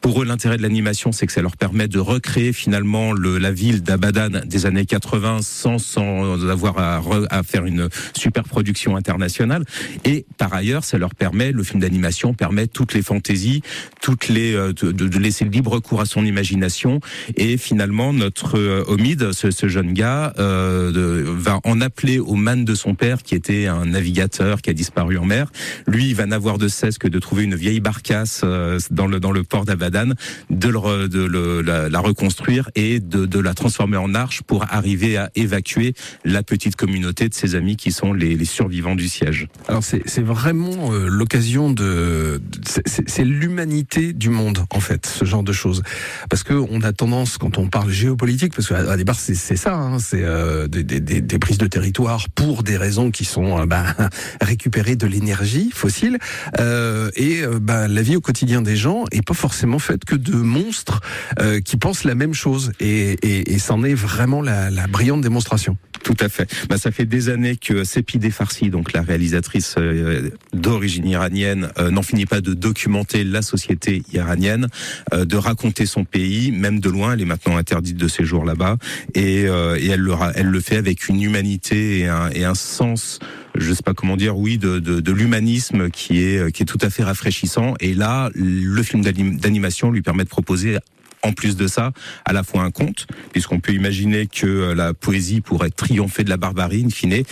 Pour 0.00 0.22
eux 0.22 0.24
l'intérêt 0.24 0.56
de 0.56 0.62
l'animation 0.62 1.12
c'est 1.12 1.26
que 1.26 1.32
ça 1.32 1.42
leur 1.42 1.56
permet 1.56 1.88
de 1.88 1.98
recréer 1.98 2.52
finalement 2.52 3.12
le, 3.12 3.38
la 3.38 3.52
ville 3.52 3.82
d'Abadan 3.82 4.40
des 4.46 4.66
années 4.66 4.86
80 4.86 5.38
sans 5.42 5.78
sans 5.78 6.48
avoir 6.48 6.78
à, 6.78 7.00
re- 7.00 7.26
à 7.30 7.42
faire 7.42 7.64
une 7.66 7.88
super 8.16 8.44
production 8.44 8.96
internationale. 8.96 9.64
Et 10.04 10.26
par 10.38 10.52
ailleurs 10.54 10.84
ça 10.84 10.98
leur 10.98 11.14
permet 11.14 11.52
le 11.52 11.62
film 11.62 11.80
d'animation 11.80 12.34
permet 12.34 12.66
toutes 12.66 12.94
les 12.94 13.02
fantaisies 13.02 13.62
toutes 14.00 14.28
les 14.28 14.54
euh, 14.54 14.72
de, 14.72 14.92
de 14.92 15.18
laisser 15.18 15.44
libre 15.44 15.78
cours 15.80 16.00
à 16.00 16.06
son 16.06 16.24
imagination. 16.24 17.00
Et 17.36 17.56
finalement 17.56 18.12
notre 18.12 18.58
euh, 18.58 18.84
Omid 18.88 19.32
ce, 19.32 19.50
ce 19.50 19.68
jeune 19.68 19.92
gars 19.92 20.32
euh, 20.38 21.24
va 21.36 21.60
en 21.64 21.80
appeler 21.80 22.18
au 22.18 22.34
man 22.34 22.64
de 22.64 22.74
son 22.74 22.94
père 22.94 23.22
qui 23.22 23.34
était 23.34 23.66
un 23.66 23.86
navigateur 23.86 24.62
qui 24.62 24.70
a 24.70 24.72
disparu 24.72 25.18
en 25.18 25.24
mer. 25.24 25.50
Lui 25.86 26.08
il 26.08 26.14
va 26.14 26.26
n'avoir 26.26 26.58
de 26.58 26.68
cesse 26.68 26.98
que 26.98 27.08
de 27.08 27.18
trouver 27.18 27.29
une 27.38 27.54
vieille 27.54 27.80
barcasse 27.80 28.40
euh, 28.42 28.78
dans 28.90 29.06
le 29.06 29.20
dans 29.20 29.30
le 29.30 29.44
port 29.44 29.64
d'Abadan 29.64 30.14
de, 30.50 30.68
le, 30.68 31.08
de 31.08 31.22
le- 31.24 31.60
la, 31.62 31.88
la 31.88 32.00
reconstruire 32.00 32.70
et 32.74 32.98
de, 32.98 33.26
de 33.26 33.38
la 33.38 33.54
transformer 33.54 33.96
en 33.98 34.14
arche 34.14 34.42
pour 34.42 34.64
arriver 34.70 35.16
à 35.16 35.30
évacuer 35.34 35.94
la 36.24 36.42
petite 36.42 36.74
communauté 36.76 37.28
de 37.28 37.34
ses 37.34 37.54
amis 37.54 37.76
qui 37.76 37.92
sont 37.92 38.12
les, 38.12 38.34
les 38.36 38.44
survivants 38.44 38.94
du 38.96 39.08
siège. 39.08 39.46
Alors 39.68 39.84
c'est 39.84 40.20
vraiment 40.22 40.92
euh, 40.92 41.06
l'occasion 41.08 41.70
de, 41.70 42.40
c'est- 42.86 43.24
l'humanité 43.24 44.12
du 44.12 44.30
monde 44.30 44.58
en 44.70 44.80
fait 44.80 45.06
ce 45.06 45.24
genre 45.24 45.42
de 45.42 45.52
choses 45.52 45.82
parce 46.30 46.42
que 46.42 46.54
on 46.54 46.80
a 46.82 46.92
tendance 46.92 47.36
quand 47.38 47.58
on 47.58 47.68
parle 47.68 47.90
géopolitique 47.90 48.54
parce 48.54 48.68
qu'à 48.68 48.96
départ 48.96 49.18
c'est 49.18 49.34
ça 49.34 49.74
hein, 49.74 49.98
c'est 49.98 50.22
euh, 50.24 50.66
des, 50.68 50.82
des, 50.82 51.00
des, 51.00 51.38
prises 51.38 51.58
de 51.58 51.66
territoire 51.66 52.28
pour 52.34 52.62
des 52.62 52.76
raisons 52.76 53.10
qui 53.10 53.24
sont 53.24 53.58
euh, 53.60 53.66
ben, 53.66 53.84
récupérer 54.40 54.96
de 54.96 55.06
l'énergie 55.06 55.70
fossile 55.72 56.18
euh, 56.58 57.10
et 57.20 57.42
euh, 57.42 57.58
ben, 57.60 57.86
la 57.86 58.02
vie 58.02 58.16
au 58.16 58.20
quotidien 58.20 58.62
des 58.62 58.76
gens 58.76 59.04
est 59.12 59.24
pas 59.24 59.34
forcément 59.34 59.78
faite 59.78 60.04
que 60.04 60.16
de 60.16 60.34
monstres 60.34 61.00
euh, 61.38 61.60
qui 61.60 61.76
pensent 61.76 62.04
la 62.04 62.14
même 62.14 62.34
chose 62.34 62.72
et, 62.80 63.12
et, 63.22 63.52
et 63.52 63.58
c'en 63.58 63.84
est 63.84 63.94
vraiment 63.94 64.40
la, 64.40 64.70
la 64.70 64.86
brillante 64.86 65.20
démonstration. 65.20 65.76
Tout 66.02 66.16
à 66.20 66.30
fait. 66.30 66.50
Bah, 66.70 66.78
ça 66.78 66.90
fait 66.90 67.04
des 67.04 67.28
années 67.28 67.56
que 67.56 67.84
Sepideh 67.84 68.30
Farsi, 68.30 68.70
donc 68.70 68.94
la 68.94 69.02
réalisatrice 69.02 69.74
euh, 69.76 70.30
d'origine 70.54 71.06
iranienne, 71.06 71.68
euh, 71.78 71.90
n'en 71.90 72.00
finit 72.00 72.24
pas 72.24 72.40
de 72.40 72.54
documenter 72.54 73.22
la 73.22 73.42
société 73.42 74.02
iranienne, 74.10 74.68
euh, 75.12 75.26
de 75.26 75.36
raconter 75.36 75.84
son 75.84 76.04
pays, 76.04 76.52
même 76.52 76.80
de 76.80 76.88
loin. 76.88 77.12
Elle 77.12 77.20
est 77.20 77.26
maintenant 77.26 77.58
interdite 77.58 77.98
de 77.98 78.08
séjour 78.08 78.46
là-bas, 78.46 78.78
et, 79.14 79.44
euh, 79.46 79.76
et 79.78 79.88
elle, 79.88 80.00
le, 80.00 80.14
elle 80.36 80.46
le 80.46 80.60
fait 80.60 80.76
avec 80.76 81.08
une 81.08 81.20
humanité 81.20 81.98
et 81.98 82.08
un, 82.08 82.30
et 82.30 82.44
un 82.44 82.54
sens 82.54 83.18
je 83.56 83.72
sais 83.72 83.82
pas 83.82 83.94
comment 83.94 84.16
dire, 84.16 84.36
oui, 84.38 84.58
de, 84.58 84.78
de, 84.78 85.00
de 85.00 85.12
l'humanisme 85.12 85.90
qui 85.90 86.22
est 86.22 86.52
qui 86.52 86.62
est 86.62 86.66
tout 86.66 86.78
à 86.80 86.90
fait 86.90 87.02
rafraîchissant. 87.02 87.74
Et 87.80 87.94
là, 87.94 88.30
le 88.34 88.82
film 88.82 89.02
d'anim- 89.02 89.38
d'animation 89.38 89.90
lui 89.90 90.02
permet 90.02 90.24
de 90.24 90.28
proposer 90.28 90.78
en 91.22 91.32
plus 91.32 91.56
de 91.56 91.66
ça, 91.66 91.92
à 92.24 92.32
la 92.32 92.42
fois 92.42 92.62
un 92.62 92.70
conte, 92.70 93.06
puisqu'on 93.32 93.60
peut 93.60 93.72
imaginer 93.72 94.26
que 94.26 94.46
euh, 94.46 94.74
la 94.74 94.94
poésie 94.94 95.40
pourrait 95.40 95.70
triompher 95.70 96.24
de 96.24 96.30
la 96.30 96.36
barbarie, 96.36 96.84
in 96.84 96.90
fine, 96.90 97.12
et, 97.12 97.24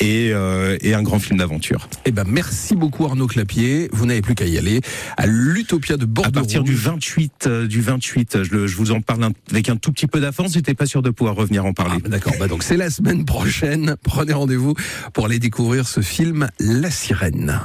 euh, 0.00 0.76
et 0.80 0.94
un 0.94 1.02
grand 1.02 1.18
film 1.18 1.38
d'aventure. 1.38 1.88
Eh 2.04 2.12
ben, 2.12 2.24
merci 2.26 2.74
beaucoup 2.74 3.04
Arnaud 3.04 3.26
Clapier. 3.26 3.88
Vous 3.92 4.06
n'avez 4.06 4.22
plus 4.22 4.34
qu'à 4.34 4.46
y 4.46 4.58
aller 4.58 4.80
à 5.16 5.26
l'Utopia 5.26 5.96
de 5.96 6.04
Bordeaux. 6.04 6.28
À 6.28 6.32
partir 6.32 6.62
du 6.62 6.74
28, 6.74 7.46
euh, 7.46 7.66
du 7.66 7.80
28, 7.80 8.42
je, 8.42 8.76
vous 8.76 8.90
en 8.90 9.00
parle 9.00 9.30
avec 9.50 9.68
un 9.68 9.76
tout 9.76 9.92
petit 9.92 10.06
peu 10.06 10.20
d'avance. 10.20 10.52
J'étais 10.52 10.74
pas 10.74 10.86
sûr 10.86 11.02
de 11.02 11.10
pouvoir 11.10 11.36
revenir 11.36 11.64
en 11.64 11.72
parler. 11.72 11.96
Ah, 12.04 12.08
D'accord. 12.08 12.34
Bah 12.38 12.48
donc 12.48 12.62
c'est 12.62 12.76
la 12.76 12.90
semaine 12.90 13.24
prochaine. 13.24 13.96
Prenez 14.02 14.32
rendez-vous 14.32 14.74
pour 15.12 15.26
aller 15.26 15.38
découvrir 15.38 15.88
ce 15.88 16.00
film 16.00 16.48
La 16.58 16.90
Sirène. 16.90 17.60